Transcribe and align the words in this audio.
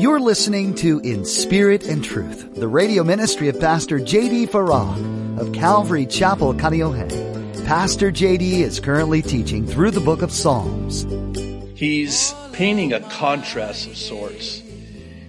You're 0.00 0.18
listening 0.18 0.74
to 0.76 0.98
In 1.00 1.26
Spirit 1.26 1.84
and 1.84 2.02
Truth, 2.02 2.54
the 2.54 2.66
radio 2.66 3.04
ministry 3.04 3.48
of 3.48 3.60
Pastor 3.60 3.98
J.D. 3.98 4.46
Farag 4.46 5.38
of 5.38 5.52
Calvary 5.52 6.06
Chapel, 6.06 6.54
Kaneohe. 6.54 7.66
Pastor 7.66 8.10
J.D. 8.10 8.62
is 8.62 8.80
currently 8.80 9.20
teaching 9.20 9.66
through 9.66 9.90
the 9.90 10.00
book 10.00 10.22
of 10.22 10.32
Psalms. 10.32 11.02
He's 11.78 12.34
painting 12.52 12.94
a 12.94 13.00
contrast 13.10 13.88
of 13.88 13.96
sorts 13.98 14.62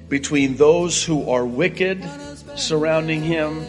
between 0.08 0.56
those 0.56 1.04
who 1.04 1.30
are 1.30 1.46
wicked 1.46 2.02
surrounding 2.56 3.24
him 3.24 3.66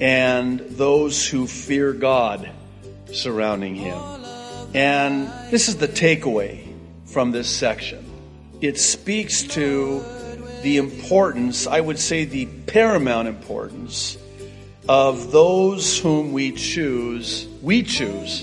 and 0.00 0.60
those 0.60 1.26
who 1.26 1.48
fear 1.48 1.92
God 1.92 2.48
surrounding 3.06 3.74
him. 3.74 3.98
And 4.72 5.26
this 5.50 5.68
is 5.68 5.78
the 5.78 5.88
takeaway 5.88 6.64
from 7.06 7.32
this 7.32 7.50
section. 7.50 8.04
It 8.60 8.78
speaks 8.78 9.42
to 9.42 10.04
the 10.62 10.76
importance, 10.76 11.66
I 11.66 11.80
would 11.80 11.98
say 11.98 12.24
the 12.24 12.46
paramount 12.66 13.28
importance, 13.28 14.18
of 14.88 15.32
those 15.32 15.98
whom 15.98 16.32
we 16.32 16.52
choose, 16.52 17.46
we 17.62 17.82
choose 17.82 18.42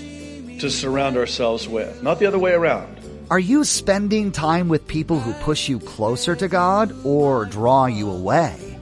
to 0.59 0.69
surround 0.69 1.17
ourselves 1.17 1.67
with, 1.67 2.03
not 2.03 2.19
the 2.19 2.25
other 2.27 2.39
way 2.39 2.53
around. 2.53 2.99
Are 3.31 3.39
you 3.39 3.63
spending 3.63 4.31
time 4.31 4.67
with 4.69 4.87
people 4.87 5.19
who 5.19 5.33
push 5.43 5.67
you 5.67 5.79
closer 5.79 6.35
to 6.35 6.47
God 6.47 6.95
or 7.03 7.45
draw 7.45 7.87
you 7.87 8.11
away? 8.11 8.79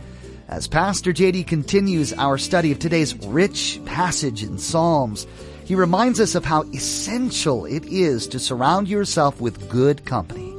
As 0.50 0.68
Pastor 0.68 1.14
JD 1.14 1.48
continues 1.48 2.14
our 2.14 2.38
study 2.38 2.72
of 2.74 2.80
today's 2.80 3.16
rich 3.26 3.80
passage 3.86 4.44
in 4.44 4.58
Psalms, 4.58 5.26
he 5.64 5.76
reminds 5.76 6.20
us 6.20 6.36
of 6.36 6.44
how 6.44 6.64
essential 6.74 7.66
it 7.66 7.86
is 7.86 8.28
to 8.28 8.40
surround 8.40 8.90
yourself 8.90 9.40
with 9.40 9.70
good 9.70 10.04
company. 10.04 10.53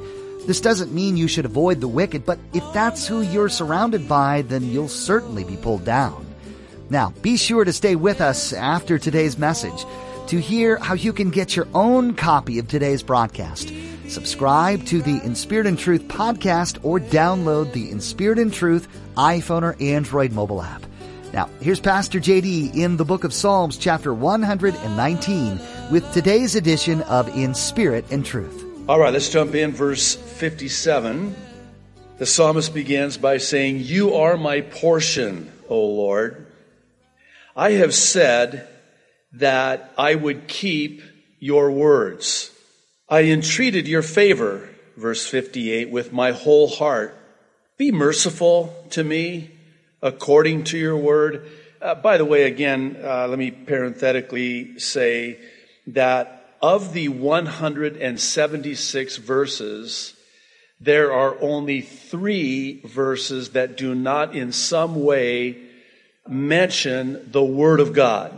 This 0.47 0.61
doesn't 0.61 0.93
mean 0.93 1.17
you 1.17 1.29
should 1.29 1.47
avoid 1.47 1.81
the 1.81 1.89
wicked, 1.89 2.27
but 2.27 2.39
if 2.53 2.65
that's 2.73 3.07
who 3.07 3.23
you're 3.23 3.49
surrounded 3.49 4.07
by, 4.09 4.43
then 4.43 4.65
you'll 4.71 4.89
certainly 4.89 5.43
be 5.43 5.57
pulled 5.57 5.85
down. 5.85 6.27
Now, 6.91 7.15
be 7.23 7.39
sure 7.39 7.65
to 7.65 7.73
stay 7.73 7.97
with 7.97 8.21
us 8.21 8.53
after 8.53 8.99
today's 8.99 9.39
message 9.39 9.87
to 10.27 10.41
hear 10.41 10.77
how 10.77 10.95
you 10.95 11.13
can 11.13 11.31
get 11.31 11.57
your 11.57 11.67
own 11.75 12.15
copy 12.15 12.59
of 12.59 12.69
today's 12.69 13.03
broadcast. 13.03 13.73
Subscribe 14.09 14.85
to 14.87 15.01
the 15.01 15.23
In 15.25 15.35
Spirit 15.35 15.67
and 15.67 15.79
Truth 15.79 16.09
podcast 16.09 16.79
or 16.83 17.01
download 17.01 17.73
the 17.73 17.91
In 17.91 18.01
Spirit 18.01 18.39
and 18.39 18.53
Truth 18.53 18.87
iPhone 19.17 19.63
or 19.63 19.77
Android 19.81 20.33
mobile 20.33 20.63
app. 20.63 20.85
Now, 21.33 21.49
here's 21.61 21.81
Pastor 21.81 22.21
JD 22.21 22.77
in 22.77 22.97
the 22.97 23.05
book 23.05 23.25
of 23.25 23.33
Psalms, 23.33 23.77
chapter 23.77 24.15
119, 24.15 25.61
with 25.91 26.13
today's 26.13 26.55
edition 26.55 27.03
of 27.03 27.35
In 27.37 27.55
Spirit 27.55 28.05
and 28.11 28.25
Truth. 28.25 28.64
All 28.87 29.01
right, 29.01 29.15
let's 29.15 29.31
jump 29.31 29.55
in. 29.55 29.73
Verse 29.73 30.15
57. 30.15 31.35
The 32.19 32.27
psalmist 32.27 32.75
begins 32.75 33.17
by 33.17 33.39
saying, 33.39 33.79
You 33.81 34.13
are 34.17 34.37
my 34.37 34.61
portion, 34.61 35.51
O 35.71 35.87
Lord. 35.87 36.47
I 37.57 37.71
have 37.73 37.95
said 37.95 38.69
that 39.33 39.91
I 39.97 40.15
would 40.17 40.49
keep 40.49 41.01
your 41.39 41.71
words. 41.71 42.51
I 43.09 43.23
entreated 43.23 43.89
your 43.89 44.03
favor, 44.03 44.69
verse 44.99 45.27
58, 45.27 45.89
with 45.89 46.13
my 46.13 46.33
whole 46.33 46.69
heart. 46.69 47.17
Be 47.79 47.91
merciful 47.91 48.87
to 48.91 49.03
me 49.03 49.51
according 50.03 50.65
to 50.65 50.77
your 50.77 50.99
word. 50.99 51.51
Uh, 51.81 51.95
by 51.95 52.19
the 52.19 52.27
way, 52.27 52.43
again, 52.43 52.99
uh, 53.03 53.29
let 53.29 53.39
me 53.39 53.51
parenthetically 53.51 54.79
say 54.79 55.39
that 55.87 56.34
of 56.65 56.95
the 56.95 57.09
176 57.09 59.17
verses, 59.19 60.17
there 60.81 61.13
are 61.13 61.39
only 61.43 61.83
three 61.83 62.81
verses 62.81 63.51
that 63.51 63.77
do 63.77 63.95
not 63.95 64.35
in 64.35 64.51
some 64.51 65.05
way 65.05 65.59
mention 66.27 67.31
the 67.31 67.45
Word 67.45 67.81
of 67.81 67.93
God, 67.93 68.33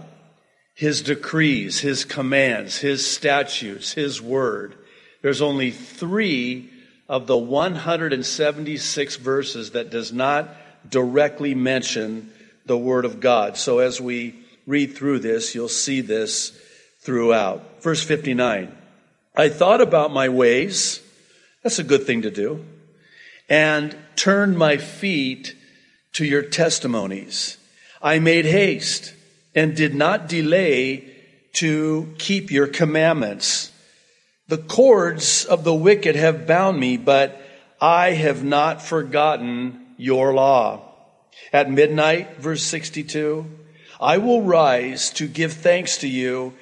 His 0.74 1.02
decrees, 1.02 1.78
His 1.78 2.04
commands, 2.04 2.78
His 2.78 3.06
statutes, 3.06 3.92
His 3.92 4.20
Word. 4.20 4.74
There's 5.22 5.40
only 5.40 5.70
three 5.70 6.68
of 7.08 7.28
the 7.28 7.38
176 7.38 9.16
verses 9.18 9.70
that 9.70 9.90
does 9.90 10.12
not 10.12 10.48
directly 10.90 11.54
mention 11.54 12.32
the 12.64 12.76
Word 12.76 13.04
of 13.04 13.20
God. 13.20 13.56
So 13.56 13.78
as 13.78 14.00
we 14.00 14.34
read 14.66 14.96
through 14.96 15.20
this, 15.20 15.54
you'll 15.54 15.68
see 15.68 16.00
this 16.00 16.60
throughout. 17.06 17.62
Verse 17.86 18.02
59 18.02 18.76
I 19.36 19.48
thought 19.48 19.80
about 19.80 20.12
my 20.12 20.28
ways. 20.28 21.00
That's 21.62 21.78
a 21.78 21.84
good 21.84 22.02
thing 22.02 22.22
to 22.22 22.32
do. 22.32 22.64
And 23.48 23.96
turned 24.16 24.58
my 24.58 24.76
feet 24.76 25.54
to 26.14 26.24
your 26.24 26.42
testimonies. 26.42 27.58
I 28.02 28.18
made 28.18 28.44
haste 28.44 29.14
and 29.54 29.76
did 29.76 29.94
not 29.94 30.28
delay 30.28 31.14
to 31.52 32.12
keep 32.18 32.50
your 32.50 32.66
commandments. 32.66 33.70
The 34.48 34.58
cords 34.58 35.44
of 35.44 35.62
the 35.62 35.72
wicked 35.72 36.16
have 36.16 36.44
bound 36.44 36.80
me, 36.80 36.96
but 36.96 37.40
I 37.80 38.14
have 38.14 38.42
not 38.42 38.82
forgotten 38.82 39.94
your 39.96 40.34
law. 40.34 40.92
At 41.52 41.70
midnight, 41.70 42.38
verse 42.38 42.64
62, 42.64 43.46
I 44.00 44.18
will 44.18 44.42
rise 44.42 45.10
to 45.10 45.28
give 45.28 45.52
thanks 45.52 45.98
to 45.98 46.08
you 46.08 46.52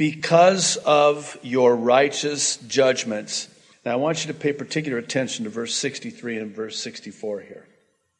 because 0.00 0.78
of 0.78 1.36
your 1.42 1.76
righteous 1.76 2.56
judgments. 2.56 3.48
Now, 3.84 3.92
I 3.92 3.96
want 3.96 4.24
you 4.24 4.32
to 4.32 4.38
pay 4.38 4.54
particular 4.54 4.96
attention 4.96 5.44
to 5.44 5.50
verse 5.50 5.74
63 5.74 6.38
and 6.38 6.56
verse 6.56 6.80
64 6.80 7.40
here. 7.40 7.68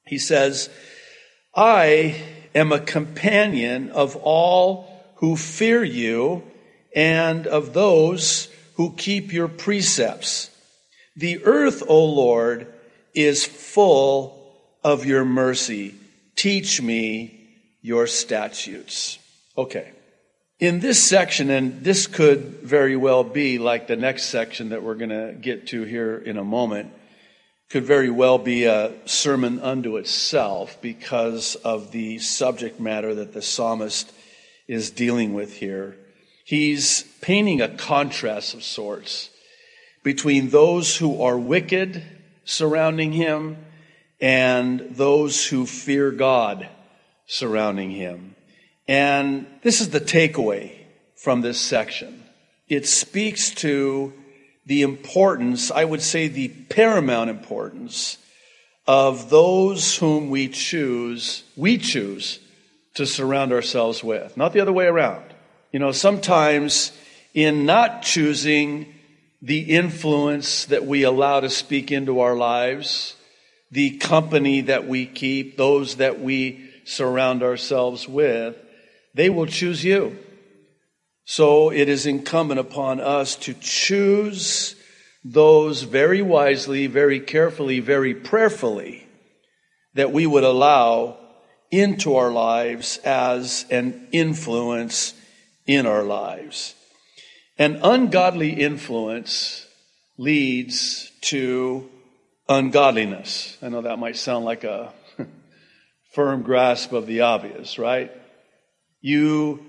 He 0.05 0.19
says, 0.19 0.69
I 1.57 2.23
am 2.55 2.71
a 2.71 2.81
companion 2.81 3.89
of 3.93 4.15
all 4.17 4.91
who 5.21 5.39
fear 5.39 5.83
you 5.83 6.43
and 6.95 7.47
of 7.47 7.73
those 7.73 8.49
who 8.75 8.93
keep 8.93 9.33
your 9.33 9.49
precepts. 9.49 10.51
The 11.17 11.43
earth, 11.47 11.83
O 11.89 12.05
Lord, 12.05 12.67
is 13.15 13.47
full 13.47 14.53
of 14.85 15.07
your 15.07 15.25
mercy. 15.25 15.95
Teach 16.37 16.83
me 16.83 17.49
your 17.81 18.07
statutes. 18.07 19.19
Okay. 19.57 19.93
In 20.61 20.81
this 20.81 21.03
section, 21.03 21.49
and 21.49 21.83
this 21.83 22.07
could 22.07 22.61
very 22.61 22.95
well 22.95 23.25
be 23.25 23.59
like 23.59 23.87
the 23.87 23.97
next 23.97 24.25
section 24.25 24.69
that 24.69 24.83
we're 24.83 24.95
going 24.95 25.09
to 25.09 25.35
get 25.41 25.69
to 25.69 25.85
here 25.85 26.19
in 26.19 26.37
a 26.37 26.45
moment, 26.45 26.93
could 27.71 27.85
very 27.85 28.11
well 28.11 28.37
be 28.37 28.65
a 28.65 28.93
sermon 29.07 29.59
unto 29.61 29.97
itself 29.97 30.77
because 30.83 31.55
of 31.55 31.93
the 31.93 32.19
subject 32.19 32.79
matter 32.79 33.15
that 33.15 33.33
the 33.33 33.41
psalmist 33.41 34.13
is 34.69 34.91
dealing 34.91 35.33
with 35.33 35.57
here. 35.57 35.97
He's 36.45 37.05
painting 37.23 37.63
a 37.63 37.69
contrast 37.69 38.53
of 38.53 38.63
sorts 38.63 39.31
between 40.03 40.51
those 40.51 40.95
who 40.95 41.23
are 41.23 41.39
wicked 41.39 42.03
surrounding 42.45 43.13
him 43.13 43.57
and 44.21 44.81
those 44.91 45.47
who 45.47 45.65
fear 45.65 46.11
God 46.11 46.69
surrounding 47.27 47.93
him. 47.93 48.35
And 48.91 49.47
this 49.63 49.81
is 49.81 49.91
the 49.91 50.01
takeaway 50.01 50.73
from 51.15 51.43
this 51.43 51.61
section. 51.61 52.25
It 52.67 52.89
speaks 52.89 53.51
to 53.57 54.13
the 54.67 54.83
importance, 54.83 55.71
I 55.71 55.85
would 55.85 56.03
say 56.03 56.27
the 56.27 56.49
paramount 56.49 57.31
importance, 57.31 58.19
of 58.89 59.31
those 59.31 59.97
whom 59.99 60.29
we 60.29 60.49
choose, 60.49 61.45
we 61.55 61.79
choose 61.79 62.41
to 62.95 63.07
surround 63.07 63.53
ourselves 63.53 64.03
with, 64.03 64.37
not 64.37 64.53
the 64.53 64.61
other 64.61 64.73
way 64.73 64.87
around. 64.87 65.23
You 65.71 65.79
know, 65.79 65.93
sometimes 65.93 66.91
in 67.33 67.67
not 67.67 68.03
choosing 68.03 68.93
the 69.41 69.61
influence 69.61 70.65
that 70.65 70.85
we 70.85 71.05
allow 71.05 71.39
to 71.39 71.49
speak 71.49 71.93
into 71.93 72.19
our 72.19 72.35
lives, 72.35 73.15
the 73.71 73.99
company 73.99 74.63
that 74.63 74.89
we 74.89 75.07
keep, 75.07 75.57
those 75.57 75.97
that 75.97 76.19
we 76.19 76.69
surround 76.85 77.45
ourselves 77.45 78.09
with, 78.09 78.57
they 79.15 79.31
will 79.31 79.47
choose 79.47 79.85
you. 79.85 80.19
So 81.25 81.71
it 81.71 81.89
is 81.89 82.07
incumbent 82.07 82.61
upon 82.61 83.01
us 83.01 83.37
to 83.37 83.55
choose 83.55 84.75
those 85.25 85.83
very 85.83 86.23
wisely, 86.23 86.87
very 86.87 87.21
carefully, 87.21 87.81
very 87.81 88.15
prayerfully 88.15 89.07
that 89.95 90.13
we 90.13 90.27
would 90.27 90.45
allow 90.45 91.19
into 91.71 92.17
our 92.17 92.31
lives 92.31 92.99
as 92.99 93.65
an 93.71 94.09
influence 94.13 95.15
in 95.67 95.87
our 95.87 96.03
lives. 96.03 96.75
An 97.59 97.79
ungodly 97.83 98.51
influence 98.51 99.67
leads 100.17 101.11
to 101.23 101.89
ungodliness. 102.49 103.57
I 103.63 103.69
know 103.69 103.83
that 103.83 103.99
might 103.99 104.17
sound 104.17 104.45
like 104.45 104.65
a 104.65 104.93
firm 106.13 106.43
grasp 106.43 106.93
of 106.93 107.07
the 107.07 107.21
obvious, 107.21 107.79
right? 107.79 108.11
You 109.01 109.65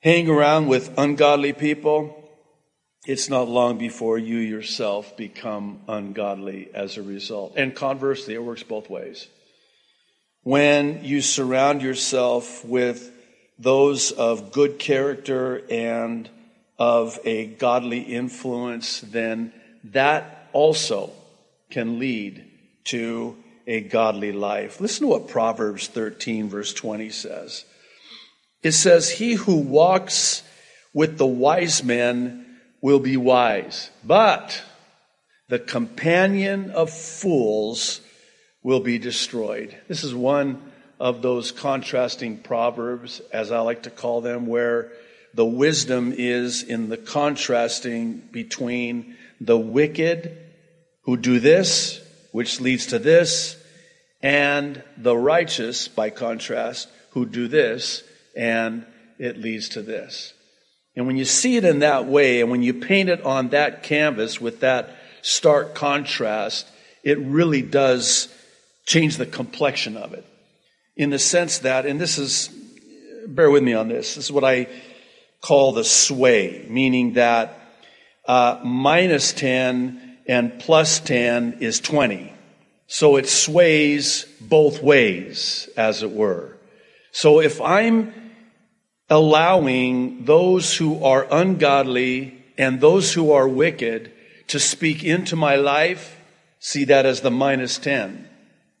hang 0.00 0.28
around 0.28 0.68
with 0.68 0.96
ungodly 0.96 1.52
people, 1.52 2.14
it's 3.06 3.28
not 3.28 3.48
long 3.48 3.78
before 3.78 4.18
you 4.18 4.38
yourself 4.38 5.16
become 5.16 5.80
ungodly 5.88 6.68
as 6.74 6.96
a 6.96 7.02
result. 7.02 7.54
And 7.56 7.74
conversely, 7.74 8.34
it 8.34 8.42
works 8.42 8.62
both 8.62 8.90
ways. 8.90 9.28
When 10.42 11.04
you 11.04 11.20
surround 11.22 11.82
yourself 11.82 12.64
with 12.64 13.10
those 13.58 14.12
of 14.12 14.52
good 14.52 14.78
character 14.78 15.62
and 15.70 16.28
of 16.78 17.18
a 17.24 17.46
godly 17.46 18.00
influence, 18.00 19.00
then 19.00 19.52
that 19.84 20.48
also 20.52 21.10
can 21.70 21.98
lead 21.98 22.44
to 22.84 23.36
a 23.66 23.80
godly 23.80 24.32
life. 24.32 24.80
Listen 24.80 25.06
to 25.06 25.08
what 25.08 25.28
Proverbs 25.28 25.88
13, 25.88 26.48
verse 26.48 26.72
20 26.72 27.10
says. 27.10 27.64
It 28.62 28.72
says, 28.72 29.10
He 29.10 29.34
who 29.34 29.56
walks 29.56 30.42
with 30.92 31.18
the 31.18 31.26
wise 31.26 31.84
men 31.84 32.58
will 32.80 32.98
be 32.98 33.16
wise, 33.16 33.90
but 34.04 34.62
the 35.48 35.58
companion 35.58 36.70
of 36.70 36.90
fools 36.90 38.00
will 38.62 38.80
be 38.80 38.98
destroyed. 38.98 39.76
This 39.88 40.04
is 40.04 40.14
one 40.14 40.62
of 41.00 41.22
those 41.22 41.52
contrasting 41.52 42.38
proverbs, 42.38 43.20
as 43.32 43.52
I 43.52 43.60
like 43.60 43.84
to 43.84 43.90
call 43.90 44.20
them, 44.20 44.46
where 44.46 44.92
the 45.34 45.44
wisdom 45.44 46.12
is 46.16 46.62
in 46.62 46.88
the 46.88 46.96
contrasting 46.96 48.28
between 48.32 49.16
the 49.40 49.58
wicked 49.58 50.36
who 51.02 51.16
do 51.16 51.38
this, 51.38 52.00
which 52.32 52.60
leads 52.60 52.86
to 52.86 52.98
this, 52.98 53.56
and 54.20 54.82
the 54.96 55.16
righteous, 55.16 55.86
by 55.86 56.10
contrast, 56.10 56.88
who 57.10 57.24
do 57.24 57.46
this, 57.46 58.02
and 58.38 58.86
it 59.18 59.36
leads 59.36 59.68
to 59.70 59.82
this. 59.82 60.32
And 60.96 61.06
when 61.06 61.16
you 61.16 61.24
see 61.24 61.56
it 61.56 61.64
in 61.64 61.80
that 61.80 62.06
way, 62.06 62.40
and 62.40 62.50
when 62.50 62.62
you 62.62 62.72
paint 62.72 63.08
it 63.08 63.22
on 63.22 63.48
that 63.48 63.82
canvas 63.82 64.40
with 64.40 64.60
that 64.60 64.96
stark 65.22 65.74
contrast, 65.74 66.68
it 67.02 67.18
really 67.18 67.62
does 67.62 68.28
change 68.86 69.16
the 69.16 69.26
complexion 69.26 69.96
of 69.96 70.14
it. 70.14 70.24
In 70.96 71.10
the 71.10 71.18
sense 71.18 71.58
that, 71.58 71.84
and 71.84 72.00
this 72.00 72.16
is, 72.16 72.48
bear 73.26 73.50
with 73.50 73.62
me 73.62 73.74
on 73.74 73.88
this, 73.88 74.14
this 74.14 74.24
is 74.24 74.32
what 74.32 74.44
I 74.44 74.68
call 75.40 75.72
the 75.72 75.84
sway, 75.84 76.64
meaning 76.68 77.14
that 77.14 77.58
uh, 78.26 78.60
minus 78.64 79.32
10 79.32 80.18
and 80.26 80.60
plus 80.60 81.00
10 81.00 81.58
is 81.60 81.80
20. 81.80 82.32
So 82.86 83.16
it 83.16 83.28
sways 83.28 84.26
both 84.40 84.82
ways, 84.82 85.68
as 85.76 86.02
it 86.02 86.10
were. 86.10 86.56
So 87.12 87.40
if 87.40 87.60
I'm 87.60 88.27
allowing 89.10 90.24
those 90.24 90.76
who 90.76 91.02
are 91.02 91.26
ungodly 91.30 92.44
and 92.56 92.80
those 92.80 93.12
who 93.12 93.32
are 93.32 93.48
wicked 93.48 94.12
to 94.48 94.58
speak 94.58 95.04
into 95.04 95.36
my 95.36 95.56
life, 95.56 96.20
see 96.58 96.84
that 96.84 97.06
as 97.06 97.20
the 97.20 97.30
minus 97.30 97.78
10. 97.78 98.28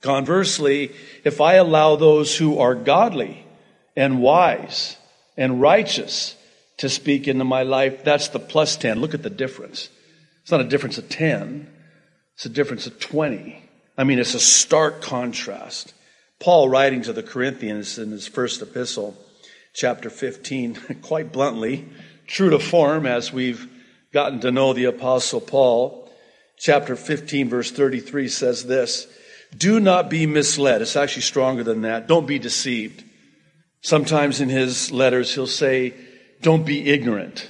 Conversely, 0.00 0.92
if 1.24 1.40
I 1.40 1.54
allow 1.54 1.96
those 1.96 2.36
who 2.36 2.58
are 2.58 2.74
godly 2.74 3.44
and 3.96 4.20
wise 4.20 4.96
and 5.36 5.60
righteous 5.60 6.36
to 6.78 6.88
speak 6.88 7.26
into 7.26 7.44
my 7.44 7.62
life, 7.62 8.04
that's 8.04 8.28
the 8.28 8.38
plus 8.38 8.76
10. 8.76 9.00
Look 9.00 9.14
at 9.14 9.22
the 9.22 9.30
difference. 9.30 9.88
It's 10.42 10.52
not 10.52 10.60
a 10.60 10.64
difference 10.64 10.98
of 10.98 11.08
10, 11.08 11.68
it's 12.34 12.46
a 12.46 12.50
difference 12.50 12.86
of 12.86 12.98
20. 13.00 13.62
I 13.98 14.04
mean, 14.04 14.20
it's 14.20 14.34
a 14.34 14.40
stark 14.40 15.02
contrast. 15.02 15.92
Paul, 16.38 16.68
writing 16.68 17.02
to 17.02 17.12
the 17.12 17.22
Corinthians 17.22 17.98
in 17.98 18.12
his 18.12 18.28
first 18.28 18.62
epistle, 18.62 19.16
chapter 19.74 20.10
15, 20.10 20.74
quite 21.02 21.32
bluntly, 21.32 21.88
true 22.26 22.50
to 22.50 22.58
form 22.58 23.06
as 23.06 23.32
we've 23.32 23.68
gotten 24.12 24.40
to 24.40 24.50
know 24.50 24.72
the 24.72 24.84
Apostle 24.84 25.40
Paul, 25.40 26.10
chapter 26.56 26.96
15, 26.96 27.48
verse 27.48 27.70
33 27.70 28.28
says 28.28 28.66
this 28.66 29.06
Do 29.56 29.80
not 29.80 30.10
be 30.10 30.26
misled. 30.26 30.82
It's 30.82 30.96
actually 30.96 31.22
stronger 31.22 31.64
than 31.64 31.82
that. 31.82 32.06
Don't 32.06 32.26
be 32.26 32.38
deceived. 32.38 33.04
Sometimes 33.80 34.40
in 34.40 34.48
his 34.48 34.90
letters, 34.90 35.34
he'll 35.34 35.46
say, 35.46 35.94
Don't 36.42 36.66
be 36.66 36.90
ignorant. 36.90 37.48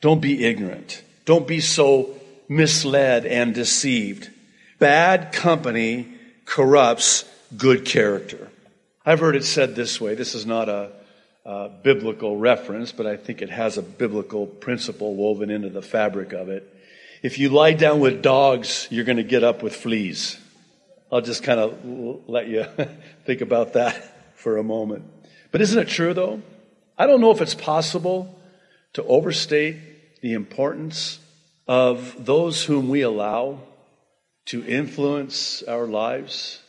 Don't 0.00 0.20
be 0.20 0.44
ignorant. 0.44 1.02
Don't 1.26 1.46
be 1.46 1.60
so 1.60 2.14
misled 2.48 3.26
and 3.26 3.54
deceived. 3.54 4.30
Bad 4.78 5.32
company 5.32 6.08
corrupts 6.46 7.24
good 7.56 7.84
character. 7.84 8.50
I've 9.04 9.20
heard 9.20 9.36
it 9.36 9.44
said 9.44 9.74
this 9.74 10.00
way. 10.00 10.14
This 10.14 10.34
is 10.34 10.46
not 10.46 10.68
a, 10.68 10.90
a, 11.44 11.68
biblical 11.82 12.36
reference, 12.36 12.92
but 12.92 13.06
I 13.06 13.16
think 13.16 13.42
it 13.42 13.50
has 13.50 13.78
a 13.78 13.82
biblical 13.82 14.46
principle 14.46 15.14
woven 15.14 15.50
into 15.50 15.68
the 15.68 15.82
fabric 15.82 16.32
of 16.32 16.48
it. 16.48 16.74
If 17.22 17.38
you 17.38 17.50
lie 17.50 17.72
down 17.72 18.00
with 18.00 18.22
dogs, 18.22 18.86
you're 18.90 19.04
going 19.04 19.18
to 19.18 19.22
get 19.22 19.44
up 19.44 19.62
with 19.62 19.74
fleas. 19.74 20.38
I'll 21.12 21.20
just 21.20 21.42
kind 21.42 21.60
of 21.60 22.28
let 22.28 22.46
you 22.46 22.64
think 23.26 23.40
about 23.40 23.74
that 23.74 24.32
for 24.36 24.58
a 24.58 24.62
moment. 24.62 25.04
But 25.50 25.60
isn't 25.60 25.78
it 25.78 25.88
true, 25.88 26.14
though? 26.14 26.42
I 26.96 27.06
don't 27.06 27.20
know 27.20 27.30
if 27.30 27.40
it's 27.40 27.54
possible 27.54 28.38
to 28.92 29.04
overstate 29.04 30.20
the 30.20 30.34
importance 30.34 31.18
of 31.66 32.24
those 32.24 32.64
whom 32.64 32.88
we 32.88 33.02
allow 33.02 33.60
to 34.46 34.64
influence 34.66 35.62
our 35.62 35.86
lives, 35.86 36.60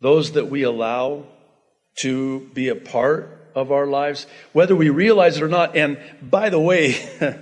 those 0.00 0.32
that 0.32 0.48
we 0.48 0.62
allow 0.62 1.24
to 1.96 2.40
be 2.54 2.68
a 2.68 2.74
part 2.74 3.41
of 3.54 3.72
our 3.72 3.86
lives, 3.86 4.26
whether 4.52 4.74
we 4.74 4.90
realize 4.90 5.36
it 5.36 5.42
or 5.42 5.48
not. 5.48 5.76
And 5.76 5.98
by 6.22 6.50
the 6.50 6.60
way, 6.60 6.92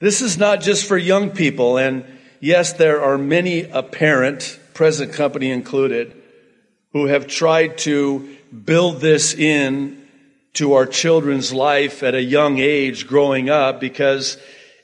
this 0.00 0.22
is 0.22 0.38
not 0.38 0.60
just 0.60 0.86
for 0.86 0.96
young 0.96 1.30
people. 1.30 1.78
And 1.78 2.04
yes, 2.40 2.72
there 2.72 3.02
are 3.02 3.18
many 3.18 3.62
apparent, 3.64 4.58
present 4.74 5.12
company 5.12 5.50
included, 5.50 6.14
who 6.92 7.06
have 7.06 7.26
tried 7.26 7.78
to 7.78 8.36
build 8.64 9.00
this 9.00 9.34
in 9.34 10.00
to 10.54 10.72
our 10.74 10.86
children's 10.86 11.52
life 11.52 12.02
at 12.02 12.14
a 12.14 12.22
young 12.22 12.58
age 12.58 13.06
growing 13.06 13.48
up 13.48 13.78
because 13.80 14.36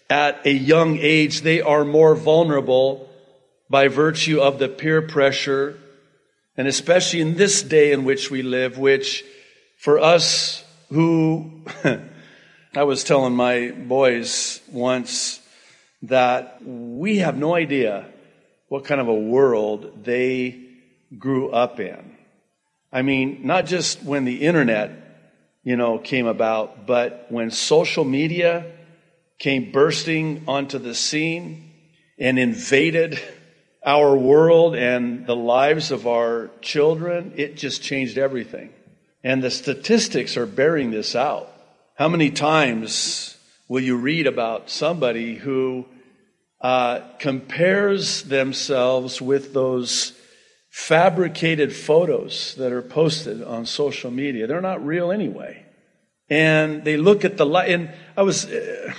at 0.09 0.47
a 0.47 0.53
young 0.53 0.97
age 0.99 1.41
they 1.41 1.61
are 1.61 1.85
more 1.85 2.15
vulnerable 2.15 3.09
by 3.69 3.89
virtue 3.89 4.41
of 4.41 4.61
the 4.61 4.69
peer 4.69 5.03
pressure 5.03 5.77
and 6.57 6.67
especially 6.67 7.21
in 7.21 7.37
this 7.37 7.63
day 7.63 7.93
in 7.93 8.05
which 8.05 8.31
we 8.31 8.43
live, 8.43 8.79
which 8.79 9.25
for 9.77 9.99
us 9.99 10.65
who, 10.91 11.63
I 12.75 12.83
was 12.83 13.05
telling 13.05 13.35
my 13.35 13.71
boys 13.71 14.61
once 14.71 15.41
that 16.03 16.59
we 16.63 17.19
have 17.19 17.37
no 17.37 17.55
idea 17.55 18.07
what 18.69 18.85
kind 18.85 19.01
of 19.01 19.09
a 19.09 19.15
world 19.15 20.05
they 20.05 20.61
grew 21.19 21.51
up 21.51 21.79
in. 21.79 22.17
I 22.93 23.03
mean, 23.03 23.41
not 23.45 23.67
just 23.67 24.03
when 24.03 24.25
the 24.25 24.43
internet, 24.43 24.91
you 25.63 25.77
know, 25.77 25.99
came 25.99 26.27
about, 26.27 26.87
but 26.87 27.27
when 27.29 27.51
social 27.51 28.05
media 28.05 28.73
came 29.39 29.71
bursting 29.71 30.45
onto 30.49 30.79
the 30.79 30.95
scene 30.95 31.73
and 32.19 32.39
invaded 32.39 33.21
our 33.85 34.17
world 34.17 34.75
and 34.75 35.27
the 35.27 35.37
lives 35.37 35.91
of 35.91 36.07
our 36.07 36.51
children, 36.61 37.35
it 37.37 37.57
just 37.57 37.83
changed 37.83 38.19
everything. 38.19 38.73
And 39.27 39.43
the 39.43 39.51
statistics 39.51 40.37
are 40.37 40.47
bearing 40.47 40.93
this 40.93 41.17
out. 41.17 41.53
How 41.97 42.09
many 42.09 42.31
times 42.31 43.37
will 43.69 43.83
you 43.83 43.97
read 43.97 44.29
about 44.29 44.71
somebody 44.71 45.35
who 45.35 45.87
uh, 46.61 47.01
compares 47.19 48.23
themselves 48.23 49.21
with 49.21 49.53
those 49.53 50.13
fabricated 50.71 51.75
photos 51.75 52.55
that 52.55 52.71
are 52.71 52.83
posted 52.83 53.43
on 53.43 53.67
social 53.67 54.13
media? 54.13 54.47
They're 54.47 54.61
not 54.61 54.87
real 54.87 55.11
anyway. 55.11 55.67
And 56.31 56.85
they 56.85 56.97
look 56.97 57.25
at 57.25 57.37
the 57.37 57.47
light. 57.47 57.71
And 57.71 57.91
I 58.17 58.23
was, 58.23 58.47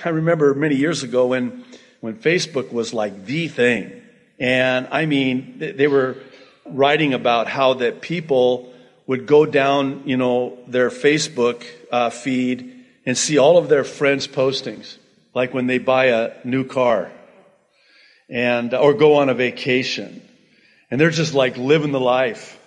I 0.03 0.09
remember 0.09 0.53
many 0.53 0.75
years 0.75 1.03
ago 1.03 1.27
when, 1.27 1.63
when 2.01 2.15
Facebook 2.15 2.73
was 2.73 2.93
like 2.93 3.25
the 3.25 3.47
thing 3.47 4.01
and 4.39 4.87
I 4.91 5.05
mean, 5.05 5.55
they 5.57 5.87
were 5.87 6.17
writing 6.65 7.13
about 7.13 7.47
how 7.47 7.75
that 7.75 8.01
people 8.01 8.73
would 9.07 9.25
go 9.25 9.45
down, 9.45 10.03
you 10.05 10.17
know, 10.17 10.57
their 10.67 10.89
Facebook 10.89 11.65
uh, 11.91 12.09
feed 12.09 12.85
and 13.05 13.17
see 13.17 13.37
all 13.37 13.57
of 13.57 13.69
their 13.69 13.85
friends' 13.85 14.27
postings, 14.27 14.97
like 15.33 15.53
when 15.53 15.65
they 15.65 15.77
buy 15.77 16.05
a 16.05 16.33
new 16.43 16.65
car 16.65 17.09
and 18.29 18.73
or 18.73 18.93
go 18.93 19.15
on 19.15 19.29
a 19.29 19.33
vacation, 19.33 20.21
and 20.91 20.99
they're 20.99 21.09
just 21.09 21.33
like 21.33 21.57
living 21.57 21.93
the 21.93 21.99
life. 21.99 22.59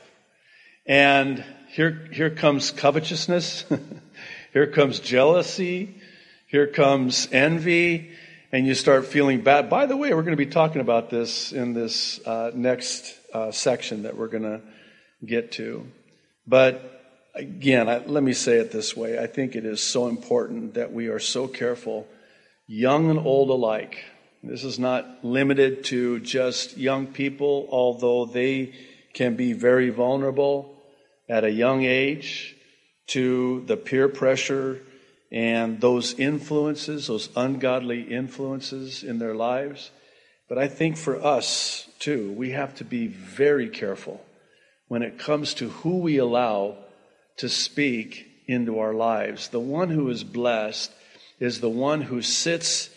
And 0.86 1.44
here, 1.68 2.08
here 2.10 2.30
comes 2.30 2.70
covetousness, 2.70 3.66
here 4.52 4.66
comes 4.66 4.98
jealousy, 4.98 5.94
here 6.46 6.66
comes 6.66 7.28
envy, 7.30 8.12
and 8.50 8.66
you 8.66 8.74
start 8.74 9.06
feeling 9.06 9.42
bad. 9.42 9.68
By 9.68 9.84
the 9.84 9.96
way, 9.96 10.14
we're 10.14 10.22
going 10.22 10.36
to 10.36 10.44
be 10.44 10.50
talking 10.50 10.80
about 10.80 11.10
this 11.10 11.52
in 11.52 11.74
this 11.74 12.18
uh, 12.26 12.50
next 12.54 13.14
uh, 13.34 13.52
section 13.52 14.04
that 14.04 14.16
we're 14.16 14.28
going 14.28 14.42
to 14.42 14.62
get 15.24 15.52
to. 15.52 15.86
But 16.50 17.30
again, 17.32 17.88
I, 17.88 17.98
let 17.98 18.24
me 18.24 18.32
say 18.32 18.56
it 18.56 18.72
this 18.72 18.96
way 18.96 19.20
I 19.20 19.28
think 19.28 19.54
it 19.54 19.64
is 19.64 19.80
so 19.80 20.08
important 20.08 20.74
that 20.74 20.92
we 20.92 21.06
are 21.06 21.20
so 21.20 21.46
careful 21.46 22.08
young 22.66 23.08
and 23.08 23.20
old 23.20 23.50
alike. 23.50 24.04
This 24.42 24.64
is 24.64 24.78
not 24.78 25.24
limited 25.24 25.84
to 25.84 26.18
just 26.18 26.76
young 26.76 27.06
people, 27.06 27.68
although 27.70 28.26
they 28.26 28.72
can 29.14 29.36
be 29.36 29.52
very 29.52 29.90
vulnerable 29.90 30.74
at 31.28 31.44
a 31.44 31.50
young 31.50 31.84
age 31.84 32.56
to 33.08 33.62
the 33.66 33.76
peer 33.76 34.08
pressure 34.08 34.80
and 35.30 35.80
those 35.80 36.18
influences, 36.18 37.06
those 37.06 37.28
ungodly 37.36 38.02
influences 38.02 39.04
in 39.04 39.20
their 39.20 39.34
lives. 39.34 39.90
But 40.48 40.58
I 40.58 40.66
think 40.66 40.96
for 40.96 41.24
us, 41.24 41.86
too, 42.00 42.32
we 42.32 42.50
have 42.50 42.74
to 42.76 42.84
be 42.84 43.06
very 43.06 43.68
careful 43.68 44.24
when 44.90 45.02
it 45.04 45.20
comes 45.20 45.54
to 45.54 45.68
who 45.68 45.98
we 45.98 46.16
allow 46.16 46.76
to 47.36 47.48
speak 47.48 48.26
into 48.48 48.80
our 48.80 48.92
lives. 48.92 49.46
The 49.46 49.60
one 49.60 49.88
who 49.88 50.10
is 50.10 50.24
blessed 50.24 50.90
is 51.38 51.60
the 51.60 51.70
one 51.70 52.00
who 52.00 52.22
sits 52.22 52.90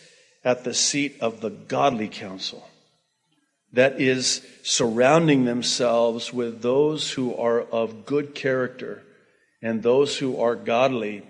at 0.44 0.64
the 0.64 0.74
seat 0.74 1.16
of 1.20 1.40
the 1.40 1.50
godly 1.50 2.08
counsel 2.08 2.68
that 3.74 4.00
is 4.00 4.44
surrounding 4.64 5.44
themselves 5.44 6.32
with 6.32 6.62
those 6.62 7.12
who 7.12 7.32
are 7.36 7.60
of 7.60 8.04
good 8.04 8.34
character 8.34 9.04
and 9.62 9.80
those 9.80 10.18
who 10.18 10.40
are 10.40 10.56
godly 10.56 11.22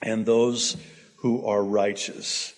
and 0.00 0.24
those 0.24 0.74
who 1.16 1.44
are 1.44 1.62
righteous. 1.62 2.54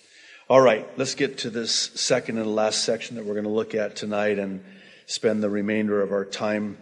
All 0.49 0.61
right, 0.61 0.87
let's 0.97 1.15
get 1.15 1.39
to 1.39 1.49
this 1.49 1.73
second 1.73 2.37
and 2.37 2.55
last 2.55 2.85
section 2.85 3.17
that 3.17 3.25
we're 3.25 3.33
going 3.33 3.43
to 3.43 3.49
look 3.49 3.75
at 3.75 3.97
tonight 3.97 4.39
and 4.39 4.63
spend 5.05 5.43
the 5.43 5.49
remainder 5.49 6.01
of 6.01 6.13
our 6.13 6.23
time 6.23 6.77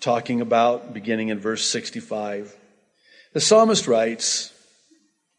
talking 0.00 0.40
about, 0.40 0.92
beginning 0.92 1.28
in 1.28 1.38
verse 1.38 1.64
65. 1.64 2.54
The 3.32 3.40
psalmist 3.40 3.86
writes, 3.86 4.52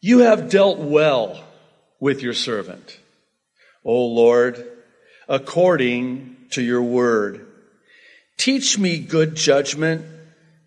You 0.00 0.20
have 0.20 0.50
dealt 0.50 0.78
well 0.78 1.44
with 2.00 2.22
your 2.22 2.34
servant, 2.34 2.98
O 3.84 4.06
Lord, 4.06 4.66
according 5.28 6.36
to 6.50 6.62
your 6.62 6.82
word. 6.82 7.46
Teach 8.36 8.78
me 8.78 8.98
good 8.98 9.34
judgment 9.34 10.04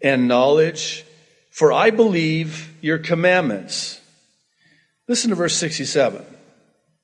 and 0.01 0.27
knowledge, 0.27 1.05
for 1.49 1.71
I 1.71 1.89
believe 1.89 2.73
your 2.81 2.97
commandments. 2.97 3.99
Listen 5.07 5.29
to 5.29 5.35
verse 5.35 5.55
67. 5.55 6.25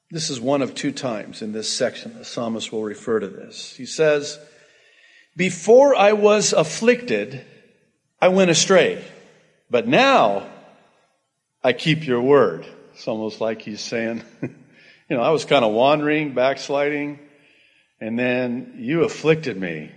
This 0.09 0.29
is 0.29 0.39
one 0.39 0.61
of 0.61 0.73
two 0.73 0.91
times 0.91 1.41
in 1.41 1.51
this 1.51 1.69
section 1.69 2.17
the 2.17 2.25
psalmist 2.25 2.71
will 2.71 2.83
refer 2.83 3.19
to 3.19 3.27
this. 3.27 3.75
He 3.75 3.85
says, 3.85 4.39
Before 5.37 5.95
I 5.95 6.13
was 6.13 6.51
afflicted, 6.51 7.45
I 8.19 8.29
went 8.29 8.49
astray, 8.49 9.05
but 9.69 9.87
now 9.87 10.49
I 11.63 11.73
keep 11.73 12.07
your 12.07 12.23
word. 12.23 12.65
It's 12.95 13.07
almost 13.07 13.39
like 13.39 13.61
he's 13.61 13.81
saying, 13.81 14.23
you 14.41 14.49
know, 15.09 15.21
I 15.21 15.29
was 15.29 15.45
kind 15.45 15.63
of 15.63 15.73
wandering, 15.73 16.33
backsliding, 16.33 17.19
and 18.01 18.17
then 18.17 18.77
you 18.79 19.03
afflicted 19.03 19.57
me 19.57 19.91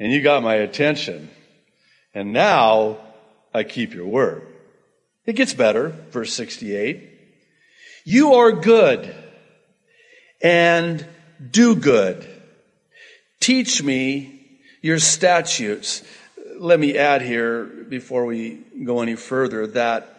and 0.00 0.10
you 0.10 0.22
got 0.22 0.42
my 0.42 0.56
attention. 0.56 1.30
And 2.12 2.32
now 2.32 2.98
I 3.54 3.62
keep 3.62 3.94
your 3.94 4.06
word. 4.06 4.44
It 5.24 5.34
gets 5.34 5.54
better, 5.54 5.90
verse 6.10 6.32
68. 6.32 7.10
You 8.04 8.34
are 8.34 8.50
good 8.50 9.14
and 10.42 11.06
do 11.48 11.76
good. 11.76 12.28
Teach 13.38 13.80
me 13.80 14.33
your 14.84 14.98
statutes. 14.98 16.02
Let 16.58 16.78
me 16.78 16.98
add 16.98 17.22
here 17.22 17.64
before 17.64 18.26
we 18.26 18.60
go 18.84 19.00
any 19.00 19.16
further 19.16 19.66
that 19.68 20.14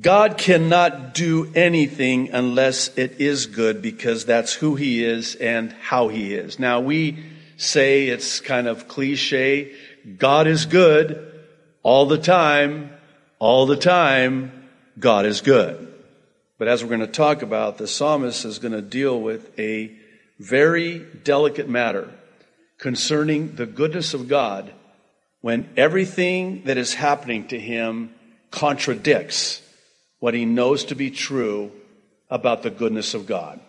God 0.00 0.38
cannot 0.38 1.14
do 1.14 1.50
anything 1.52 2.30
unless 2.30 2.96
it 2.96 3.20
is 3.20 3.46
good 3.46 3.82
because 3.82 4.24
that's 4.24 4.52
who 4.52 4.76
he 4.76 5.04
is 5.04 5.34
and 5.34 5.72
how 5.72 6.06
he 6.06 6.32
is. 6.32 6.60
Now 6.60 6.78
we 6.78 7.24
say 7.56 8.06
it's 8.06 8.38
kind 8.38 8.68
of 8.68 8.86
cliche. 8.86 9.74
God 10.16 10.46
is 10.46 10.66
good 10.66 11.42
all 11.82 12.06
the 12.06 12.18
time. 12.18 12.90
All 13.40 13.66
the 13.66 13.76
time, 13.76 14.68
God 14.96 15.26
is 15.26 15.40
good. 15.40 15.92
But 16.56 16.68
as 16.68 16.84
we're 16.84 16.96
going 16.96 17.00
to 17.00 17.08
talk 17.08 17.42
about, 17.42 17.78
the 17.78 17.88
psalmist 17.88 18.44
is 18.44 18.60
going 18.60 18.72
to 18.72 18.80
deal 18.80 19.20
with 19.20 19.58
a 19.58 19.92
very 20.38 21.00
delicate 21.24 21.68
matter 21.68 22.08
concerning 22.78 23.56
the 23.56 23.66
goodness 23.66 24.14
of 24.14 24.28
God 24.28 24.72
when 25.40 25.68
everything 25.76 26.64
that 26.64 26.76
is 26.76 26.94
happening 26.94 27.46
to 27.48 27.58
him 27.58 28.14
contradicts 28.50 29.60
what 30.18 30.34
he 30.34 30.44
knows 30.44 30.86
to 30.86 30.94
be 30.94 31.10
true 31.10 31.70
about 32.30 32.62
the 32.62 32.70
goodness 32.70 33.14
of 33.14 33.26
God. 33.26 33.60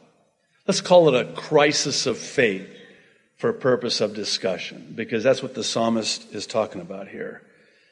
Let's 0.68 0.82
call 0.82 1.14
it 1.14 1.28
a 1.28 1.34
crisis 1.34 2.06
of 2.06 2.18
faith 2.18 2.68
for 3.38 3.52
purpose 3.52 4.02
of 4.02 4.16
discussion, 4.16 4.94
because 4.96 5.24
that's 5.24 5.44
what 5.44 5.54
the 5.54 5.64
psalmist 5.64 6.34
is 6.34 6.48
talking 6.48 6.82
about 6.82 7.08
here. 7.08 7.42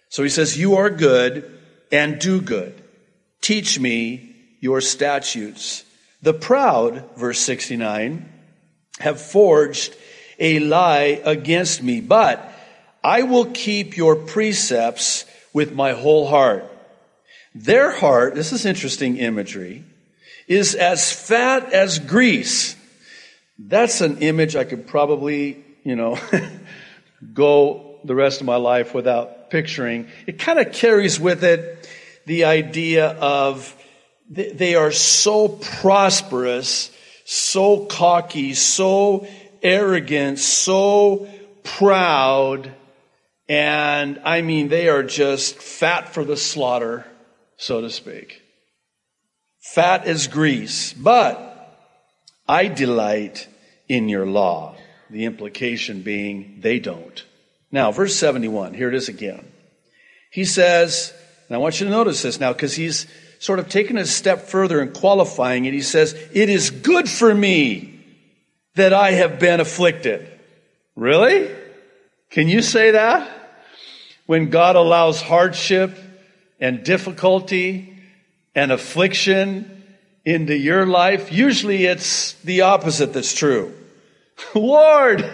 So 0.10 0.24
he 0.24 0.30
says, 0.30 0.58
You 0.58 0.76
are 0.78 0.90
good 0.90 1.60
and 1.92 2.20
do 2.20 2.42
good. 2.42 2.82
Teach 3.42 3.80
me 3.80 4.36
your 4.62 4.80
statutes. 4.80 5.84
The 6.22 6.34
proud, 6.34 7.10
verse 7.18 7.40
69, 7.40 8.30
have 9.00 9.20
forged 9.20 9.94
a 10.40 10.60
lie 10.60 11.22
against 11.24 11.84
me, 11.84 12.02
but 12.02 12.52
I 13.04 13.24
will 13.24 13.46
keep 13.46 13.98
your 13.98 14.16
precepts 14.16 15.26
with 15.54 15.74
my 15.74 15.94
whole 15.94 16.28
heart. 16.28 16.70
Their 17.54 17.92
heart, 17.92 18.36
this 18.36 18.52
is 18.52 18.66
interesting 18.66 19.18
imagery, 19.18 19.84
is 20.48 20.76
as 20.76 21.12
fat 21.12 21.72
as 21.74 22.00
grease. 22.00 22.76
That's 23.60 24.02
an 24.02 24.20
image 24.20 24.56
I 24.56 24.64
could 24.64 24.88
probably, 24.88 25.64
you 25.84 25.96
know, 25.96 26.18
go 27.34 28.00
the 28.04 28.16
rest 28.16 28.42
of 28.42 28.48
my 28.48 28.56
life 28.56 28.94
without 28.94 29.50
picturing. 29.50 30.08
It 30.26 30.40
kind 30.40 30.60
of 30.60 30.74
carries 30.74 31.20
with 31.20 31.44
it 31.44 31.90
the 32.26 32.46
idea 32.46 33.08
of 33.10 33.76
they 34.30 34.76
are 34.76 34.92
so 34.92 35.48
prosperous, 35.48 36.90
so 37.26 37.86
cocky, 37.86 38.54
so 38.54 39.28
arrogant, 39.64 40.40
so 40.40 41.28
proud, 41.64 42.72
and 43.48 44.22
I 44.24 44.42
mean, 44.42 44.68
they 44.68 44.90
are 44.90 45.04
just 45.04 45.56
fat 45.56 46.14
for 46.14 46.24
the 46.26 46.38
slaughter 46.38 47.06
so 47.64 47.82
to 47.82 47.90
speak. 47.90 48.42
Fat 49.60 50.06
as 50.06 50.28
grease, 50.28 50.94
but 50.94 51.80
I 52.48 52.68
delight 52.68 53.48
in 53.88 54.10
your 54.10 54.26
law. 54.26 54.76
The 55.10 55.26
implication 55.26 56.02
being 56.02 56.60
they 56.62 56.80
don't. 56.80 57.24
Now, 57.72 57.92
verse 57.92 58.16
71, 58.16 58.74
here 58.74 58.90
it 58.90 58.96
is 58.96 59.08
again. 59.08 59.50
He 60.32 60.46
says, 60.46 61.14
and 61.48 61.56
I 61.56 61.60
want 61.60 61.80
you 61.80 61.86
to 61.86 61.92
notice 61.92 62.22
this 62.22 62.40
now 62.40 62.52
because 62.52 62.76
he's 62.76 63.08
sort 63.40 63.60
of 63.60 63.70
taken 63.70 63.98
a 63.98 64.06
step 64.06 64.42
further 64.42 64.80
and 64.80 64.94
qualifying 64.94 65.66
it. 65.66 65.74
He 65.74 65.82
says, 65.82 66.14
It 66.34 66.50
is 66.50 66.70
good 66.70 67.10
for 67.10 67.34
me 67.34 67.93
that 68.76 68.94
I 68.94 69.12
have 69.12 69.40
been 69.40 69.60
afflicted. 69.60 70.28
Really? 70.96 71.50
Can 72.30 72.48
you 72.48 72.62
say 72.62 72.92
that? 72.92 73.30
When 74.26 74.50
God 74.50 74.76
allows 74.76 75.22
hardship 75.22 75.98
and 76.60 76.84
difficulty 76.84 77.98
and 78.56 78.72
affliction 78.72 79.84
into 80.26 80.56
your 80.56 80.86
life, 80.86 81.32
usually 81.32 81.86
it's 81.86 82.34
the 82.44 82.62
opposite 82.62 83.14
that's 83.14 83.34
true. 83.34 83.74
Lord, 84.56 85.30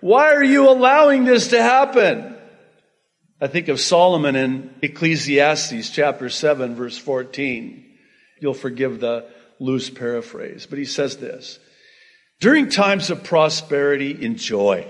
why 0.00 0.34
are 0.34 0.44
you 0.44 0.68
allowing 0.68 1.24
this 1.24 1.48
to 1.48 1.62
happen? 1.62 2.36
I 3.40 3.48
think 3.48 3.68
of 3.68 3.80
Solomon 3.80 4.36
in 4.36 4.74
Ecclesiastes 4.82 5.90
chapter 5.90 6.28
7 6.28 6.74
verse 6.74 6.96
14. 6.96 7.84
You'll 8.40 8.54
forgive 8.54 9.00
the 9.00 9.26
loose 9.58 9.90
paraphrase, 9.90 10.66
but 10.66 10.78
he 10.78 10.84
says 10.84 11.16
this. 11.16 11.58
During 12.40 12.68
times 12.68 13.10
of 13.10 13.24
prosperity, 13.24 14.24
enjoy. 14.24 14.86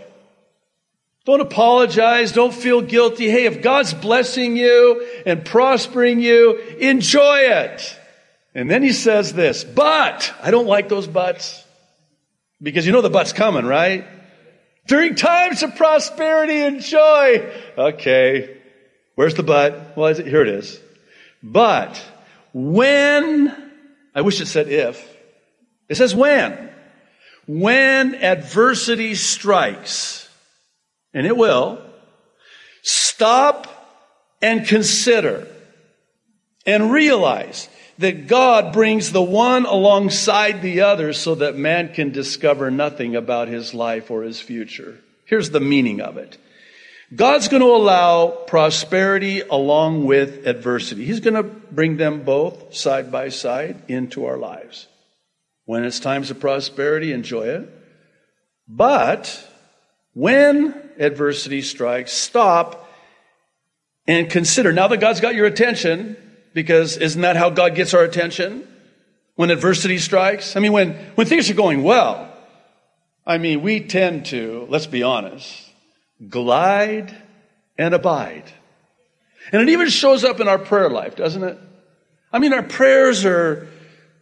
Don't 1.24 1.40
apologize. 1.40 2.32
Don't 2.32 2.54
feel 2.54 2.82
guilty. 2.82 3.28
Hey, 3.28 3.46
if 3.46 3.62
God's 3.62 3.92
blessing 3.94 4.56
you 4.56 5.06
and 5.26 5.44
prospering 5.44 6.20
you, 6.20 6.58
enjoy 6.78 7.38
it. 7.38 7.98
And 8.54 8.70
then 8.70 8.82
he 8.82 8.92
says 8.92 9.32
this, 9.32 9.64
but, 9.64 10.32
I 10.40 10.50
don't 10.50 10.66
like 10.66 10.88
those 10.88 11.06
buts. 11.06 11.62
Because 12.62 12.86
you 12.86 12.92
know 12.92 13.02
the 13.02 13.10
but's 13.10 13.32
coming, 13.32 13.66
right? 13.66 14.06
During 14.86 15.14
times 15.14 15.62
of 15.62 15.76
prosperity 15.76 16.62
and 16.62 16.80
joy. 16.80 17.52
Okay. 17.76 18.56
Where's 19.16 19.34
the 19.34 19.42
but? 19.42 19.96
Well, 19.96 20.06
is 20.06 20.20
it 20.20 20.26
here 20.26 20.42
it 20.42 20.48
is. 20.48 20.80
But 21.42 22.02
when, 22.54 23.54
I 24.14 24.22
wish 24.22 24.40
it 24.40 24.46
said 24.46 24.68
if. 24.68 25.06
It 25.88 25.96
says 25.96 26.14
when. 26.14 26.70
When 27.46 28.14
adversity 28.16 29.14
strikes 29.14 30.28
and 31.14 31.26
it 31.26 31.36
will, 31.36 31.80
stop 32.82 33.68
and 34.42 34.66
consider 34.66 35.46
and 36.66 36.90
realize 36.90 37.68
that 37.98 38.26
God 38.26 38.72
brings 38.72 39.12
the 39.12 39.22
one 39.22 39.64
alongside 39.64 40.60
the 40.60 40.82
other 40.82 41.12
so 41.12 41.36
that 41.36 41.56
man 41.56 41.94
can 41.94 42.10
discover 42.10 42.70
nothing 42.70 43.16
about 43.16 43.48
his 43.48 43.72
life 43.72 44.10
or 44.10 44.22
his 44.22 44.40
future. 44.40 44.98
Here's 45.24 45.50
the 45.50 45.60
meaning 45.60 46.00
of 46.00 46.18
it. 46.18 46.36
God's 47.14 47.48
going 47.48 47.62
to 47.62 47.68
allow 47.68 48.26
prosperity 48.28 49.40
along 49.40 50.06
with 50.06 50.46
adversity. 50.46 51.04
He's 51.04 51.20
going 51.20 51.34
to 51.34 51.44
bring 51.44 51.96
them 51.96 52.24
both 52.24 52.74
side 52.74 53.12
by 53.12 53.28
side 53.28 53.80
into 53.88 54.26
our 54.26 54.36
lives. 54.36 54.88
When 55.66 55.84
it's 55.84 56.00
times 56.00 56.30
of 56.30 56.40
prosperity, 56.40 57.12
enjoy 57.12 57.48
it. 57.48 57.70
But 58.66 59.46
when 60.14 60.74
adversity 60.98 61.60
strikes, 61.60 62.12
stop 62.12 62.88
and 64.06 64.30
consider. 64.30 64.72
Now 64.72 64.88
that 64.88 64.98
God's 64.98 65.20
got 65.20 65.34
your 65.34 65.46
attention, 65.46 66.16
because 66.54 66.96
isn't 66.96 67.20
that 67.20 67.36
how 67.36 67.50
God 67.50 67.74
gets 67.74 67.92
our 67.94 68.02
attention? 68.02 68.66
When 69.34 69.50
adversity 69.50 69.98
strikes? 69.98 70.56
I 70.56 70.60
mean, 70.60 70.72
when, 70.72 70.92
when 71.16 71.26
things 71.26 71.50
are 71.50 71.54
going 71.54 71.82
well, 71.82 72.32
I 73.26 73.38
mean, 73.38 73.62
we 73.62 73.80
tend 73.80 74.26
to, 74.26 74.66
let's 74.70 74.86
be 74.86 75.02
honest, 75.02 75.68
glide 76.28 77.14
and 77.76 77.92
abide. 77.92 78.44
And 79.52 79.62
it 79.62 79.68
even 79.68 79.88
shows 79.88 80.24
up 80.24 80.40
in 80.40 80.48
our 80.48 80.58
prayer 80.58 80.88
life, 80.88 81.16
doesn't 81.16 81.42
it? 81.42 81.58
I 82.32 82.38
mean, 82.38 82.52
our 82.52 82.62
prayers 82.62 83.24
are 83.24 83.68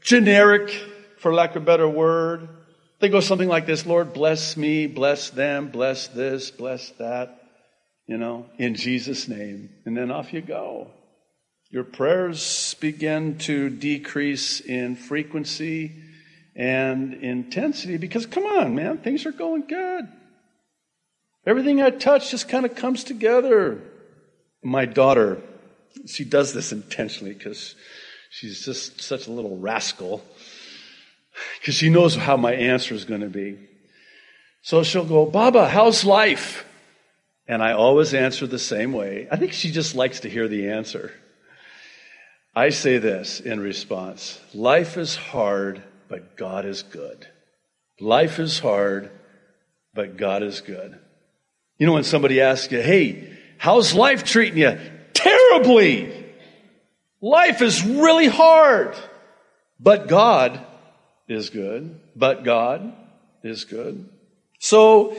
generic, 0.02 0.74
for 1.24 1.32
lack 1.32 1.56
of 1.56 1.62
a 1.62 1.64
better 1.64 1.88
word. 1.88 2.50
They 3.00 3.08
go 3.08 3.20
something 3.20 3.48
like 3.48 3.64
this 3.64 3.86
Lord, 3.86 4.12
bless 4.12 4.58
me, 4.58 4.86
bless 4.86 5.30
them, 5.30 5.68
bless 5.68 6.06
this, 6.08 6.50
bless 6.50 6.90
that, 6.98 7.40
you 8.06 8.18
know, 8.18 8.44
in 8.58 8.74
Jesus' 8.74 9.26
name. 9.26 9.70
And 9.86 9.96
then 9.96 10.10
off 10.10 10.34
you 10.34 10.42
go. 10.42 10.90
Your 11.70 11.82
prayers 11.82 12.76
begin 12.78 13.38
to 13.38 13.70
decrease 13.70 14.60
in 14.60 14.96
frequency 14.96 15.92
and 16.54 17.14
intensity 17.14 17.96
because, 17.96 18.26
come 18.26 18.44
on, 18.44 18.74
man, 18.74 18.98
things 18.98 19.24
are 19.24 19.32
going 19.32 19.66
good. 19.66 20.06
Everything 21.46 21.80
I 21.80 21.88
touch 21.88 22.30
just 22.30 22.50
kind 22.50 22.66
of 22.66 22.74
comes 22.74 23.02
together. 23.02 23.80
My 24.62 24.84
daughter, 24.84 25.40
she 26.04 26.24
does 26.24 26.52
this 26.52 26.70
intentionally 26.70 27.32
because 27.32 27.74
she's 28.28 28.62
just 28.62 29.00
such 29.00 29.26
a 29.26 29.32
little 29.32 29.56
rascal 29.56 30.22
because 31.58 31.74
she 31.74 31.90
knows 31.90 32.14
how 32.14 32.36
my 32.36 32.52
answer 32.52 32.94
is 32.94 33.04
going 33.04 33.20
to 33.20 33.28
be. 33.28 33.58
So 34.62 34.82
she'll 34.82 35.04
go, 35.04 35.26
Baba, 35.26 35.68
how's 35.68 36.04
life? 36.04 36.64
And 37.46 37.62
I 37.62 37.72
always 37.72 38.14
answer 38.14 38.46
the 38.46 38.58
same 38.58 38.92
way. 38.92 39.28
I 39.30 39.36
think 39.36 39.52
she 39.52 39.70
just 39.70 39.94
likes 39.94 40.20
to 40.20 40.30
hear 40.30 40.48
the 40.48 40.70
answer. 40.70 41.12
I 42.54 42.70
say 42.70 42.98
this 42.98 43.40
in 43.40 43.60
response 43.60 44.40
Life 44.54 44.96
is 44.96 45.16
hard, 45.16 45.82
but 46.08 46.36
God 46.36 46.64
is 46.64 46.82
good. 46.82 47.26
Life 48.00 48.38
is 48.38 48.58
hard, 48.58 49.10
but 49.92 50.16
God 50.16 50.42
is 50.42 50.60
good. 50.60 50.98
You 51.78 51.86
know, 51.86 51.92
when 51.92 52.04
somebody 52.04 52.40
asks 52.40 52.72
you, 52.72 52.80
hey, 52.80 53.36
how's 53.58 53.94
life 53.94 54.24
treating 54.24 54.58
you? 54.58 54.78
Terribly! 55.12 56.24
Life 57.20 57.62
is 57.62 57.84
really 57.84 58.26
hard, 58.26 58.94
but 59.80 60.08
God 60.08 60.64
is 61.28 61.50
good. 61.50 62.00
But 62.14 62.44
God 62.44 62.92
is 63.42 63.64
good. 63.64 64.08
So, 64.58 65.16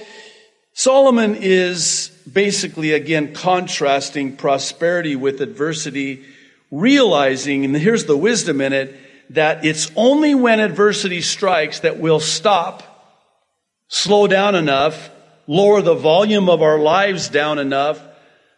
Solomon 0.73 1.35
is 1.35 2.09
basically 2.31 2.91
again 2.91 3.33
contrasting 3.33 4.35
prosperity 4.35 5.15
with 5.15 5.39
adversity 5.39 6.25
realizing, 6.71 7.63
and 7.63 7.75
here's 7.75 8.05
the 8.05 8.17
wisdom 8.17 8.59
in 8.59 8.73
it, 8.73 8.95
that 9.29 9.65
it's 9.65 9.89
only 9.95 10.35
when 10.35 10.59
adversity 10.59 11.21
strikes 11.21 11.79
that 11.79 11.99
we'll 11.99 12.19
stop, 12.19 12.83
slow 13.87 14.27
down 14.27 14.55
enough, 14.55 15.09
lower 15.47 15.81
the 15.81 15.95
volume 15.95 16.49
of 16.49 16.61
our 16.61 16.79
lives 16.79 17.29
down 17.29 17.59
enough 17.59 18.01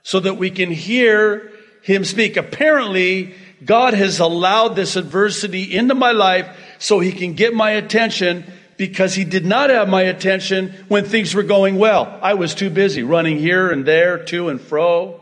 so 0.04 0.20
that 0.20 0.36
we 0.36 0.50
can 0.50 0.72
hear 0.72 1.52
Him 1.84 2.04
speak. 2.04 2.38
Apparently, 2.38 3.36
God 3.64 3.94
has 3.94 4.20
allowed 4.20 4.70
this 4.70 4.96
adversity 4.96 5.76
into 5.76 5.96
my 5.96 6.12
life 6.12 6.48
so 6.80 7.00
He 7.00 7.12
can 7.12 7.34
get 7.34 7.54
my 7.54 7.72
attention 7.72 8.46
because 8.78 9.16
He 9.16 9.24
did 9.24 9.46
not 9.46 9.70
have 9.70 9.90
my 9.90 10.04
attention 10.04 10.74
when 10.88 11.06
things 11.06 11.34
were 11.34 11.44
going 11.44 11.78
well. 11.78 12.20
I 12.22 12.36
was 12.36 12.56
too 12.56 12.70
busy 12.70 13.04
running 13.04 13.40
here 13.40 13.70
and 13.72 13.86
there, 13.86 14.24
to 14.26 14.50
and 14.50 14.62
fro. 14.62 15.22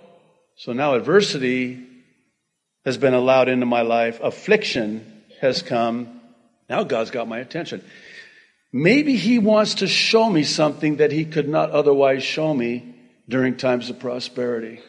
So 0.58 0.74
now 0.74 0.96
adversity 0.96 1.86
has 2.86 2.98
been 2.98 3.14
allowed 3.14 3.50
into 3.50 3.66
my 3.66 3.82
life, 3.82 4.20
affliction 4.22 5.24
has 5.42 5.62
come. 5.62 6.22
Now 6.70 6.84
God's 6.84 7.12
got 7.12 7.28
my 7.28 7.40
attention. 7.40 7.84
Maybe 8.72 9.16
He 9.16 9.40
wants 9.40 9.76
to 9.76 9.88
show 9.88 10.30
me 10.30 10.44
something 10.44 10.98
that 10.98 11.12
He 11.12 11.26
could 11.26 11.48
not 11.48 11.72
otherwise 11.72 12.24
show 12.24 12.54
me 12.54 12.96
during 13.28 13.58
times 13.58 13.90
of 13.90 14.00
prosperity. 14.00 14.82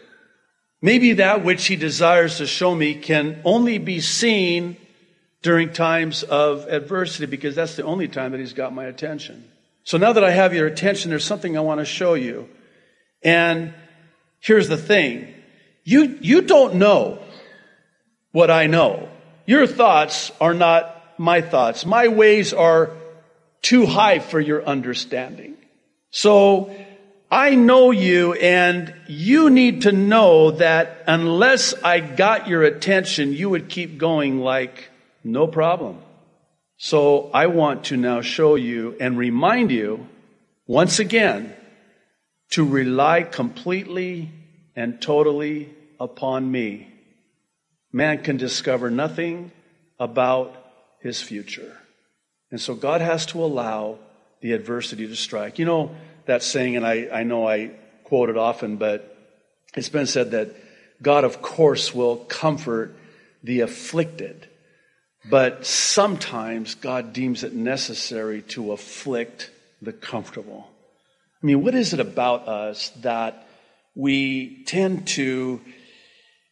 Maybe 0.82 1.14
that 1.14 1.44
which 1.44 1.66
He 1.66 1.76
desires 1.76 2.38
to 2.38 2.46
show 2.46 2.74
me 2.74 2.94
can 2.94 3.40
only 3.44 3.78
be 3.78 4.00
seen 4.00 4.76
during 5.46 5.72
times 5.72 6.24
of 6.24 6.66
adversity 6.66 7.24
because 7.24 7.54
that's 7.54 7.76
the 7.76 7.84
only 7.84 8.08
time 8.08 8.32
that 8.32 8.40
He's 8.40 8.52
got 8.52 8.74
my 8.74 8.86
attention. 8.86 9.48
So 9.84 9.96
now 9.96 10.12
that 10.12 10.24
I 10.24 10.32
have 10.32 10.52
your 10.52 10.66
attention, 10.66 11.08
there's 11.08 11.24
something 11.24 11.56
I 11.56 11.60
want 11.60 11.78
to 11.78 11.84
show 11.84 12.14
you. 12.14 12.48
And 13.22 13.72
here's 14.40 14.68
the 14.68 14.76
thing. 14.76 15.32
You, 15.84 16.18
you 16.20 16.40
don't 16.40 16.74
know 16.74 17.20
what 18.32 18.50
I 18.50 18.66
know. 18.66 19.08
Your 19.46 19.68
thoughts 19.68 20.32
are 20.40 20.52
not 20.52 21.14
my 21.16 21.42
thoughts. 21.42 21.86
My 21.86 22.08
ways 22.08 22.52
are 22.52 22.90
too 23.62 23.86
high 23.86 24.18
for 24.18 24.40
your 24.40 24.64
understanding. 24.64 25.56
So 26.10 26.74
I 27.30 27.54
know 27.54 27.92
you 27.92 28.32
and 28.32 28.92
you 29.06 29.50
need 29.50 29.82
to 29.82 29.92
know 29.92 30.50
that 30.50 31.04
unless 31.06 31.72
I 31.72 32.00
got 32.00 32.48
your 32.48 32.64
attention, 32.64 33.32
you 33.32 33.48
would 33.48 33.68
keep 33.68 33.96
going 33.96 34.40
like 34.40 34.90
no 35.32 35.46
problem. 35.46 35.98
So 36.76 37.30
I 37.32 37.46
want 37.46 37.84
to 37.84 37.96
now 37.96 38.20
show 38.20 38.54
you 38.54 38.96
and 39.00 39.16
remind 39.16 39.70
you 39.70 40.06
once 40.66 40.98
again 40.98 41.54
to 42.50 42.64
rely 42.64 43.22
completely 43.22 44.30
and 44.74 45.00
totally 45.00 45.74
upon 45.98 46.50
me 46.50 46.92
man 47.96 48.22
can 48.22 48.36
discover 48.36 48.90
nothing 48.90 49.50
about 49.98 50.54
his 51.00 51.22
future. 51.22 51.78
And 52.50 52.60
so 52.60 52.74
God 52.74 53.00
has 53.00 53.24
to 53.26 53.42
allow 53.42 53.98
the 54.42 54.52
adversity 54.52 55.08
to 55.08 55.16
strike. 55.16 55.58
You 55.58 55.64
know 55.64 55.96
that 56.26 56.42
saying, 56.42 56.76
and 56.76 56.86
I, 56.86 57.08
I 57.10 57.22
know 57.22 57.48
I 57.48 57.70
quote 58.04 58.28
it 58.28 58.36
often, 58.36 58.76
but 58.76 59.16
it's 59.74 59.88
been 59.88 60.06
said 60.06 60.32
that 60.32 60.54
God, 61.00 61.24
of 61.24 61.40
course, 61.40 61.94
will 61.94 62.16
comfort 62.16 62.94
the 63.42 63.60
afflicted, 63.60 64.46
but 65.30 65.66
sometimes 65.66 66.74
God 66.74 67.12
deems 67.12 67.42
it 67.44 67.54
necessary 67.54 68.42
to 68.42 68.72
afflict 68.72 69.50
the 69.82 69.92
comfortable. 69.92 70.66
I 71.42 71.46
mean, 71.46 71.62
what 71.62 71.74
is 71.74 71.92
it 71.92 72.00
about 72.00 72.48
us 72.48 72.90
that 73.02 73.46
we 73.94 74.64
tend 74.64 75.06
to 75.08 75.60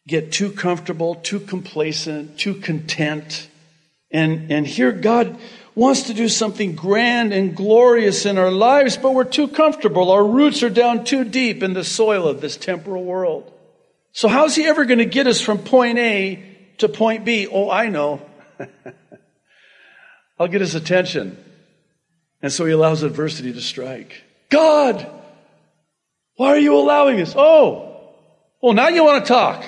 get 0.07 0.31
too 0.31 0.51
comfortable, 0.51 1.15
too 1.15 1.39
complacent, 1.39 2.37
too 2.37 2.55
content. 2.55 3.49
And, 4.11 4.51
and 4.51 4.67
here 4.67 4.91
God 4.91 5.37
wants 5.73 6.03
to 6.03 6.13
do 6.13 6.29
something 6.29 6.75
grand 6.75 7.33
and 7.33 7.55
glorious 7.55 8.25
in 8.25 8.37
our 8.37 8.51
lives, 8.51 8.97
but 8.97 9.13
we're 9.13 9.23
too 9.23 9.47
comfortable. 9.47 10.11
Our 10.11 10.25
roots 10.25 10.63
are 10.63 10.69
down 10.69 11.03
too 11.03 11.23
deep 11.23 11.63
in 11.63 11.73
the 11.73 11.83
soil 11.83 12.27
of 12.27 12.39
this 12.39 12.55
temporal 12.55 13.03
world. 13.03 13.51
So 14.13 14.27
how's 14.27 14.55
he 14.55 14.65
ever 14.65 14.85
going 14.85 14.99
to 14.99 15.05
get 15.05 15.27
us 15.27 15.41
from 15.41 15.57
point 15.57 15.97
A 15.97 16.43
to 16.77 16.87
point 16.87 17.25
B? 17.25 17.47
Oh, 17.47 17.69
I 17.69 17.89
know. 17.89 18.21
I'll 20.39 20.47
get 20.47 20.61
his 20.61 20.75
attention. 20.75 21.37
And 22.41 22.51
so 22.51 22.65
he 22.65 22.71
allows 22.71 23.03
adversity 23.03 23.53
to 23.53 23.61
strike. 23.61 24.23
God, 24.49 25.07
why 26.35 26.49
are 26.49 26.59
you 26.59 26.75
allowing 26.75 27.17
this? 27.17 27.33
Oh, 27.35 28.11
well, 28.61 28.73
now 28.73 28.89
you 28.89 29.03
want 29.03 29.25
to 29.25 29.27
talk. 29.27 29.65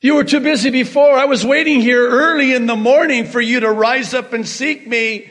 You 0.00 0.16
were 0.16 0.24
too 0.24 0.40
busy 0.40 0.70
before. 0.70 1.12
I 1.12 1.26
was 1.26 1.46
waiting 1.46 1.80
here 1.80 2.08
early 2.08 2.52
in 2.52 2.66
the 2.66 2.76
morning 2.76 3.24
for 3.24 3.40
you 3.40 3.60
to 3.60 3.70
rise 3.70 4.14
up 4.14 4.32
and 4.32 4.46
seek 4.46 4.86
me. 4.86 5.30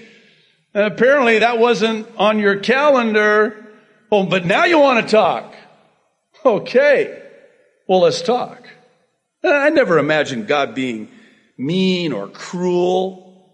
And 0.73 0.85
apparently 0.85 1.39
that 1.39 1.59
wasn't 1.59 2.07
on 2.17 2.39
your 2.39 2.59
calendar. 2.59 3.67
Oh, 4.11 4.25
but 4.25 4.45
now 4.45 4.65
you 4.65 4.79
want 4.79 5.05
to 5.05 5.11
talk. 5.11 5.53
Okay. 6.45 7.21
Well, 7.87 8.01
let's 8.01 8.21
talk. 8.21 8.67
I 9.43 9.69
never 9.69 9.97
imagined 9.97 10.47
God 10.47 10.73
being 10.73 11.09
mean 11.61 12.11
or 12.11 12.27
cruel. 12.27 13.47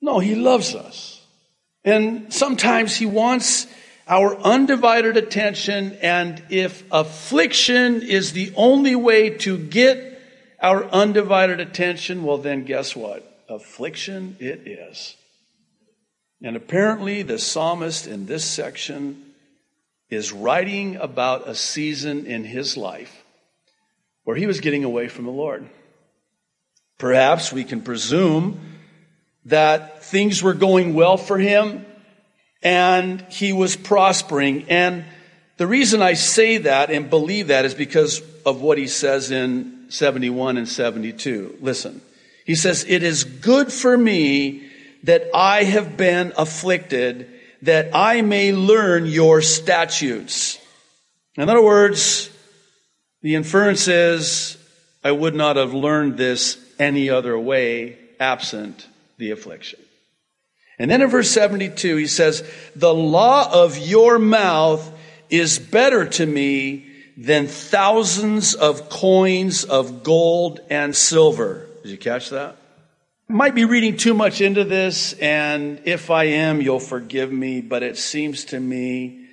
No, 0.00 0.18
He 0.18 0.34
loves 0.34 0.74
us. 0.74 1.20
And 1.84 2.32
sometimes 2.32 2.96
He 2.96 3.06
wants 3.06 3.66
our 4.08 4.36
undivided 4.36 5.16
attention. 5.16 5.96
And 6.00 6.42
if 6.50 6.84
affliction 6.90 8.02
is 8.02 8.32
the 8.32 8.52
only 8.56 8.96
way 8.96 9.30
to 9.30 9.58
get 9.58 10.20
our 10.60 10.84
undivided 10.86 11.60
attention, 11.60 12.24
well, 12.24 12.38
then 12.38 12.64
guess 12.64 12.96
what? 12.96 13.30
Affliction 13.48 14.36
it 14.40 14.66
is. 14.66 15.16
And 16.42 16.56
apparently, 16.56 17.22
the 17.22 17.38
psalmist 17.38 18.06
in 18.06 18.26
this 18.26 18.44
section 18.44 19.34
is 20.10 20.32
writing 20.32 20.96
about 20.96 21.48
a 21.48 21.54
season 21.54 22.26
in 22.26 22.44
his 22.44 22.76
life 22.76 23.24
where 24.24 24.36
he 24.36 24.46
was 24.46 24.60
getting 24.60 24.84
away 24.84 25.08
from 25.08 25.24
the 25.24 25.30
Lord. 25.30 25.68
Perhaps 26.98 27.52
we 27.52 27.64
can 27.64 27.80
presume 27.80 28.60
that 29.46 30.04
things 30.04 30.42
were 30.42 30.54
going 30.54 30.94
well 30.94 31.16
for 31.16 31.38
him 31.38 31.84
and 32.62 33.20
he 33.28 33.52
was 33.52 33.76
prospering. 33.76 34.64
And 34.68 35.04
the 35.58 35.66
reason 35.66 36.02
I 36.02 36.14
say 36.14 36.58
that 36.58 36.90
and 36.90 37.10
believe 37.10 37.48
that 37.48 37.64
is 37.64 37.74
because 37.74 38.22
of 38.46 38.60
what 38.60 38.78
he 38.78 38.86
says 38.86 39.30
in 39.30 39.86
71 39.90 40.56
and 40.56 40.68
72. 40.68 41.58
Listen, 41.60 42.00
he 42.46 42.54
says, 42.54 42.84
It 42.88 43.02
is 43.02 43.24
good 43.24 43.72
for 43.72 43.96
me 43.96 44.70
that 45.04 45.28
I 45.34 45.64
have 45.64 45.96
been 45.96 46.32
afflicted, 46.36 47.30
that 47.62 47.90
I 47.94 48.22
may 48.22 48.52
learn 48.52 49.06
your 49.06 49.42
statutes. 49.42 50.58
In 51.36 51.48
other 51.48 51.62
words, 51.62 52.30
the 53.20 53.34
inference 53.34 53.88
is, 53.88 54.56
I 55.02 55.12
would 55.12 55.34
not 55.34 55.56
have 55.56 55.74
learned 55.74 56.16
this 56.16 56.56
any 56.78 57.10
other 57.10 57.38
way 57.38 57.98
absent 58.20 58.86
the 59.18 59.30
affliction. 59.30 59.80
And 60.78 60.90
then 60.90 61.02
in 61.02 61.08
verse 61.08 61.30
72, 61.30 61.96
he 61.96 62.06
says, 62.06 62.48
The 62.74 62.94
law 62.94 63.64
of 63.64 63.78
your 63.78 64.18
mouth 64.18 64.90
is 65.30 65.58
better 65.58 66.06
to 66.06 66.26
me 66.26 66.86
than 67.16 67.46
thousands 67.46 68.54
of 68.54 68.88
coins 68.88 69.64
of 69.64 70.02
gold 70.02 70.60
and 70.68 70.96
silver. 70.96 71.66
Did 71.82 71.90
you 71.90 71.98
catch 71.98 72.30
that? 72.30 72.56
Might 73.28 73.54
be 73.54 73.64
reading 73.64 73.96
too 73.96 74.14
much 74.14 74.40
into 74.40 74.64
this, 74.64 75.14
and 75.14 75.80
if 75.84 76.10
I 76.10 76.24
am, 76.24 76.60
you'll 76.60 76.80
forgive 76.80 77.32
me, 77.32 77.60
but 77.60 77.82
it 77.82 77.96
seems 77.96 78.44
to 78.46 78.60
me 78.60 79.26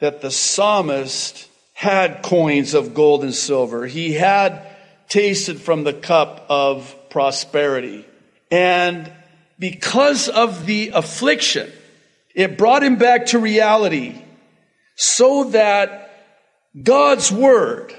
that 0.00 0.20
the 0.20 0.30
psalmist 0.30 1.48
had 1.74 2.22
coins 2.22 2.74
of 2.74 2.94
gold 2.94 3.22
and 3.22 3.34
silver. 3.34 3.86
He 3.86 4.14
had 4.14 4.66
tasted 5.08 5.60
from 5.60 5.84
the 5.84 5.92
cup 5.92 6.46
of 6.48 6.94
prosperity. 7.10 8.04
And 8.50 9.12
because 9.58 10.28
of 10.28 10.66
the 10.66 10.90
affliction, 10.90 11.70
it 12.34 12.58
brought 12.58 12.82
him 12.82 12.96
back 12.96 13.26
to 13.26 13.38
reality 13.38 14.22
so 14.94 15.44
that 15.50 16.10
God's 16.82 17.32
Word, 17.32 17.94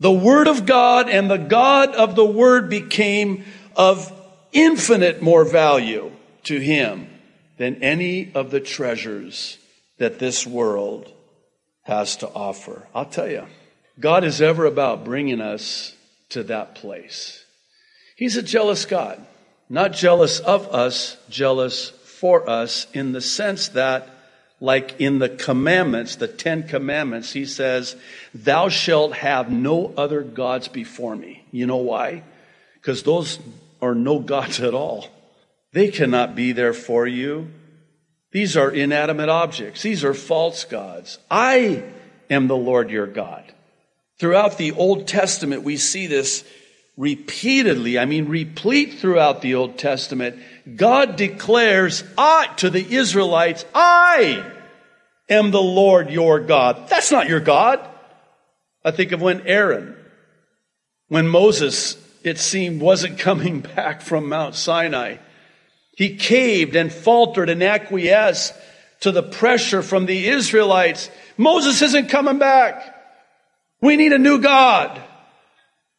the 0.00 0.12
Word 0.12 0.48
of 0.48 0.66
God 0.66 1.08
and 1.08 1.30
the 1.30 1.36
God 1.36 1.94
of 1.94 2.16
the 2.16 2.24
Word 2.24 2.68
became 2.68 3.44
of 3.76 4.12
infinite 4.52 5.22
more 5.22 5.44
value 5.44 6.10
to 6.44 6.58
him 6.58 7.08
than 7.58 7.82
any 7.82 8.32
of 8.34 8.50
the 8.50 8.60
treasures 8.60 9.58
that 9.98 10.18
this 10.18 10.46
world 10.46 11.12
has 11.82 12.16
to 12.16 12.28
offer. 12.28 12.86
I'll 12.94 13.04
tell 13.04 13.28
you, 13.28 13.46
God 14.00 14.24
is 14.24 14.40
ever 14.40 14.66
about 14.66 15.04
bringing 15.04 15.40
us 15.40 15.94
to 16.32 16.42
that 16.44 16.74
place. 16.74 17.44
He's 18.16 18.36
a 18.36 18.42
jealous 18.42 18.84
God, 18.84 19.24
not 19.68 19.92
jealous 19.92 20.40
of 20.40 20.72
us, 20.74 21.16
jealous 21.28 21.90
for 21.90 22.48
us 22.48 22.86
in 22.92 23.12
the 23.12 23.20
sense 23.20 23.68
that 23.70 24.08
like 24.60 25.00
in 25.00 25.18
the 25.18 25.28
commandments, 25.28 26.14
the 26.16 26.28
Ten 26.28 26.68
Commandments, 26.68 27.32
he 27.32 27.46
says, 27.46 27.96
Thou 28.32 28.68
shalt 28.68 29.12
have 29.14 29.50
no 29.50 29.92
other 29.96 30.22
gods 30.22 30.68
before 30.68 31.16
me. 31.16 31.44
You 31.50 31.66
know 31.66 31.78
why? 31.78 32.22
Because 32.74 33.02
those 33.02 33.40
are 33.82 33.94
no 33.94 34.20
gods 34.20 34.60
at 34.60 34.72
all. 34.72 35.08
They 35.72 35.88
cannot 35.88 36.36
be 36.36 36.52
there 36.52 36.74
for 36.74 37.08
you. 37.08 37.48
These 38.30 38.56
are 38.56 38.70
inanimate 38.70 39.28
objects. 39.28 39.82
These 39.82 40.04
are 40.04 40.14
false 40.14 40.64
gods. 40.64 41.18
I 41.28 41.82
am 42.30 42.46
the 42.46 42.56
Lord 42.56 42.88
your 42.90 43.08
God. 43.08 43.52
Throughout 44.18 44.58
the 44.58 44.72
Old 44.72 45.08
Testament, 45.08 45.62
we 45.62 45.76
see 45.76 46.06
this 46.06 46.44
repeatedly. 46.96 47.98
I 47.98 48.04
mean, 48.04 48.28
replete 48.28 48.94
throughout 48.94 49.42
the 49.42 49.54
Old 49.54 49.78
Testament. 49.78 50.38
God 50.76 51.16
declares 51.16 52.04
I, 52.16 52.48
to 52.58 52.70
the 52.70 52.94
Israelites, 52.94 53.64
I 53.74 54.44
am 55.28 55.50
the 55.50 55.62
Lord 55.62 56.10
your 56.10 56.40
God. 56.40 56.88
That's 56.88 57.10
not 57.10 57.28
your 57.28 57.40
God. 57.40 57.80
I 58.84 58.90
think 58.90 59.12
of 59.12 59.22
when 59.22 59.46
Aaron, 59.46 59.96
when 61.08 61.28
Moses 61.28 61.96
it 62.22 62.38
seemed, 62.38 62.80
wasn't 62.80 63.18
coming 63.18 63.60
back 63.60 64.02
from 64.02 64.28
Mount 64.28 64.54
Sinai. 64.54 65.16
He 65.96 66.16
caved 66.16 66.74
and 66.74 66.92
faltered 66.92 67.50
and 67.50 67.62
acquiesced 67.62 68.54
to 69.00 69.12
the 69.12 69.22
pressure 69.22 69.82
from 69.82 70.06
the 70.06 70.28
Israelites. 70.28 71.10
Moses 71.36 71.82
isn't 71.82 72.08
coming 72.08 72.38
back. 72.38 72.91
We 73.82 73.96
need 73.96 74.12
a 74.12 74.18
new 74.18 74.38
God. 74.38 75.02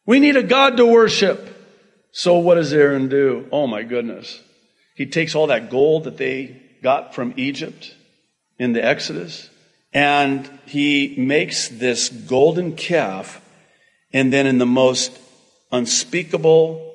We 0.06 0.18
need 0.18 0.36
a 0.36 0.42
God 0.42 0.78
to 0.78 0.86
worship. 0.86 1.50
So 2.10 2.38
what 2.38 2.56
does 2.56 2.72
Aaron 2.72 3.08
do? 3.08 3.46
Oh 3.52 3.66
my 3.66 3.82
goodness. 3.82 4.40
He 4.96 5.06
takes 5.06 5.34
all 5.34 5.48
that 5.48 5.70
gold 5.70 6.04
that 6.04 6.16
they 6.16 6.62
got 6.82 7.14
from 7.14 7.34
Egypt 7.36 7.94
in 8.58 8.72
the 8.72 8.84
Exodus 8.84 9.50
and 9.92 10.48
he 10.66 11.14
makes 11.18 11.68
this 11.68 12.08
golden 12.08 12.74
calf 12.74 13.40
and 14.12 14.32
then 14.32 14.46
in 14.46 14.58
the 14.58 14.66
most 14.66 15.18
unspeakable 15.70 16.94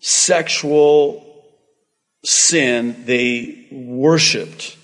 sexual 0.00 1.20
sin, 2.24 3.04
they 3.06 3.66
worshiped 3.72 4.76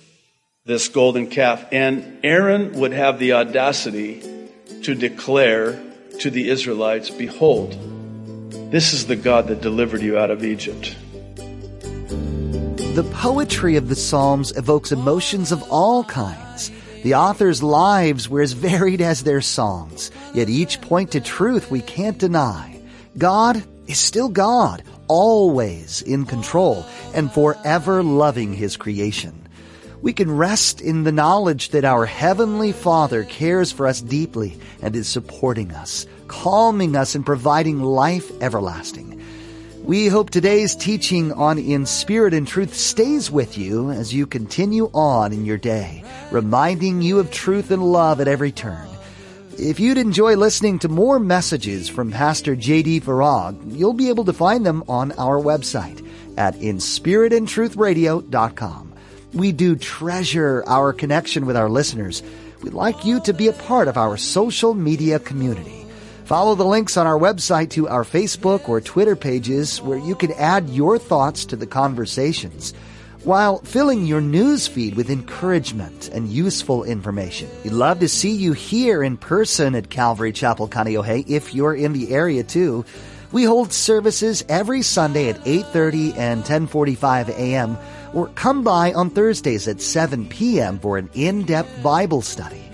this 0.64 0.88
golden 0.88 1.29
calf. 1.29 1.64
And 1.72 2.18
Aaron 2.24 2.72
would 2.81 2.92
have 2.92 3.18
the 3.18 3.35
audacity 3.35 4.39
to 4.83 4.95
declare 4.95 5.81
to 6.21 6.31
the 6.31 6.49
Israelites, 6.49 7.11
Behold, 7.11 7.73
this 8.71 8.93
is 8.93 9.07
the 9.07 9.16
God 9.16 9.49
that 9.49 9.61
delivered 9.61 10.03
you 10.03 10.19
out 10.19 10.31
of 10.31 10.45
Egypt. 10.45 10.97
The 12.95 13.09
poetry 13.12 13.77
of 13.77 13.88
the 13.88 13.95
Psalms 13.95 14.57
evokes 14.57 14.93
emotions 14.93 15.53
of 15.53 15.62
all 15.71 16.05
kinds. 16.05 16.71
The 17.03 17.14
authors' 17.14 17.62
lives 17.62 18.29
were 18.29 18.43
as 18.43 18.53
varied 18.53 19.01
as 19.01 19.23
their 19.23 19.40
songs, 19.40 20.11
yet 20.35 20.49
each 20.49 20.81
point 20.81 21.12
to 21.12 21.21
truth 21.21 21.71
we 21.71 21.81
can't 21.81 22.19
deny. 22.19 22.81
God 23.16 23.62
is 23.87 23.99
still 23.99 24.29
God, 24.29 24.83
always 25.09 26.03
in 26.03 26.27
control 26.27 26.85
and 27.14 27.33
forever 27.33 28.03
loving 28.03 28.53
His 28.53 28.77
creation. 28.77 29.39
We 30.03 30.13
can 30.15 30.31
rest 30.31 30.81
in 30.81 31.05
the 31.05 31.13
knowledge 31.13 31.69
that 31.71 31.85
our 31.85 32.07
Heavenly 32.07 32.73
Father 32.73 33.25
cares 33.25 33.71
for 33.71 33.87
us 33.87 34.01
deeply 34.01 34.59
and 34.81 34.97
is 34.97 35.09
supporting 35.09 35.73
us, 35.73 36.07
calming 36.27 36.97
us 36.97 37.15
and 37.15 37.27
providing 37.27 37.83
life 37.83 38.31
everlasting. 38.41 39.23
We 39.85 40.09
hope 40.09 40.31
today's 40.31 40.75
teaching 40.75 41.33
on 41.33 41.59
In 41.59 41.85
Spirit 41.85 42.33
and 42.33 42.49
Truth 42.49 42.73
stays 42.75 43.31
with 43.31 43.59
you 43.59 43.91
as 43.91 44.15
you 44.15 44.27
continue 44.27 44.91
on 44.95 45.35
in 45.35 45.45
your 45.45 45.59
day, 45.59 46.03
reminding 46.31 47.03
you 47.03 47.19
of 47.19 47.31
truth 47.31 47.71
and 47.71 47.83
love 47.83 48.21
at 48.21 48.29
every 48.29 48.53
turn. 48.53 48.89
If 49.59 49.81
you'd 49.81 49.99
enjoy 49.99 50.37
listening 50.37 50.79
to 50.79 50.89
more 50.89 51.19
messages 51.19 51.91
from 51.91 52.11
Pastor 52.11 52.57
J.D. 52.57 53.03
Farag, 53.03 53.77
you'll 53.77 53.93
be 53.93 54.09
able 54.09 54.25
to 54.25 54.33
find 54.33 54.65
them 54.65 54.83
on 54.89 55.13
our 55.13 55.39
website 55.39 56.03
at 56.39 56.55
inspiritandtruthradio.com. 56.55 58.89
We 59.33 59.53
do 59.53 59.77
treasure 59.77 60.64
our 60.66 60.93
connection 60.93 61.47
with 61.47 61.57
our 61.57 61.69
listeners. 61.69 62.23
We'd 62.62 62.75
like 62.75 63.05
you 63.05 63.21
to 63.21 63.33
be 63.33 63.49
a 63.49 63.53
part 63.53 63.87
of 63.87 63.97
our 63.97 64.16
social 64.16 64.75
media 64.75 65.19
community. 65.19 65.87
Follow 66.25 66.55
the 66.55 66.64
links 66.64 66.97
on 66.97 67.07
our 67.07 67.19
website 67.19 67.71
to 67.71 67.88
our 67.88 68.05
Facebook 68.05 68.69
or 68.69 68.81
Twitter 68.81 69.16
pages 69.16 69.81
where 69.81 69.99
you 69.99 70.14
can 70.14 70.33
add 70.33 70.69
your 70.69 70.99
thoughts 70.99 71.45
to 71.47 71.57
the 71.57 71.66
conversations 71.66 72.73
while 73.25 73.59
filling 73.59 74.07
your 74.07 74.21
news 74.21 74.66
feed 74.66 74.95
with 74.95 75.11
encouragement 75.11 76.09
and 76.09 76.29
useful 76.29 76.85
information. 76.85 77.49
We'd 77.64 77.73
love 77.73 78.01
to 78.01 78.09
see 78.09 78.33
you 78.33 78.53
here 78.53 79.03
in 79.03 79.16
person 79.16 79.75
at 79.75 79.90
Calvary 79.90 80.33
Chapel, 80.33 80.69
Kaneohe 80.69 81.29
if 81.29 81.55
you're 81.55 81.75
in 81.75 81.93
the 81.93 82.12
area 82.12 82.43
too. 82.43 82.85
We 83.33 83.45
hold 83.45 83.73
services 83.73 84.45
every 84.49 84.83
Sunday 84.83 85.29
at 85.29 85.45
8:30 85.45 86.16
and 86.16 86.45
10:45 86.45 87.29
a.m. 87.29 87.79
or 88.12 88.27
come 88.29 88.64
by 88.64 88.93
on 88.93 89.11
Thursdays 89.11 89.69
at 89.69 89.81
7 89.81 90.27
p.m. 90.27 90.81
for 90.81 90.99
an 90.99 91.09
in-depth 91.14 91.81
Bible 91.83 92.23
study. 92.23 92.64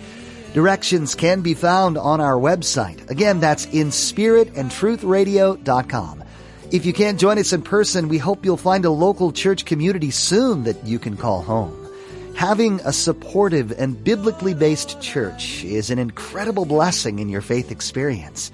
Directions 0.55 1.15
can 1.15 1.43
be 1.43 1.53
found 1.53 1.99
on 1.99 2.23
our 2.23 2.37
website. 2.37 3.11
Again, 3.11 3.41
that's 3.41 3.67
inspiritandtruthradio.com. 3.67 6.25
If 6.73 6.87
you 6.87 6.95
can't 6.95 7.21
join 7.21 7.39
us 7.39 7.53
in 7.53 7.61
person, 7.61 8.09
we 8.09 8.17
hope 8.17 8.43
you'll 8.45 8.57
find 8.57 8.87
a 8.87 8.91
local 8.91 9.33
church 9.33 9.67
community 9.67 10.11
soon 10.11 10.65
that 10.65 10.87
you 10.87 10.99
can 10.99 11.19
call 11.19 11.43
home. 11.43 11.77
Having 12.35 12.81
a 12.81 12.93
supportive 12.93 13.73
and 13.73 14.03
biblically 14.03 14.55
based 14.55 15.03
church 15.03 15.63
is 15.65 15.91
an 15.91 15.99
incredible 15.99 16.65
blessing 16.65 17.19
in 17.19 17.29
your 17.29 17.43
faith 17.43 17.71
experience. 17.71 18.51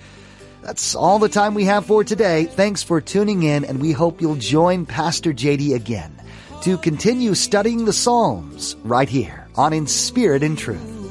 That's 0.63 0.95
all 0.95 1.19
the 1.19 1.29
time 1.29 1.55
we 1.55 1.65
have 1.65 1.87
for 1.87 2.05
today. 2.05 2.45
Thanks 2.45 2.85
for 2.85 3.01
tuning 3.01 3.43
in, 3.43 3.65
and 3.65 3.81
we 3.81 3.91
hope 3.91 4.21
you'll 4.21 4.37
join 4.37 4.87
Pastor 4.87 5.33
JD 5.33 5.75
again 5.75 6.15
to 6.63 6.79
continue 6.79 7.35
studying 7.35 7.85
the 7.85 7.93
Psalms 7.93 8.77
right 8.85 9.09
here 9.09 9.49
on 9.57 9.73
In 9.73 9.89
Spirit 9.89 10.45
and 10.45 10.57
Truth. 10.57 11.02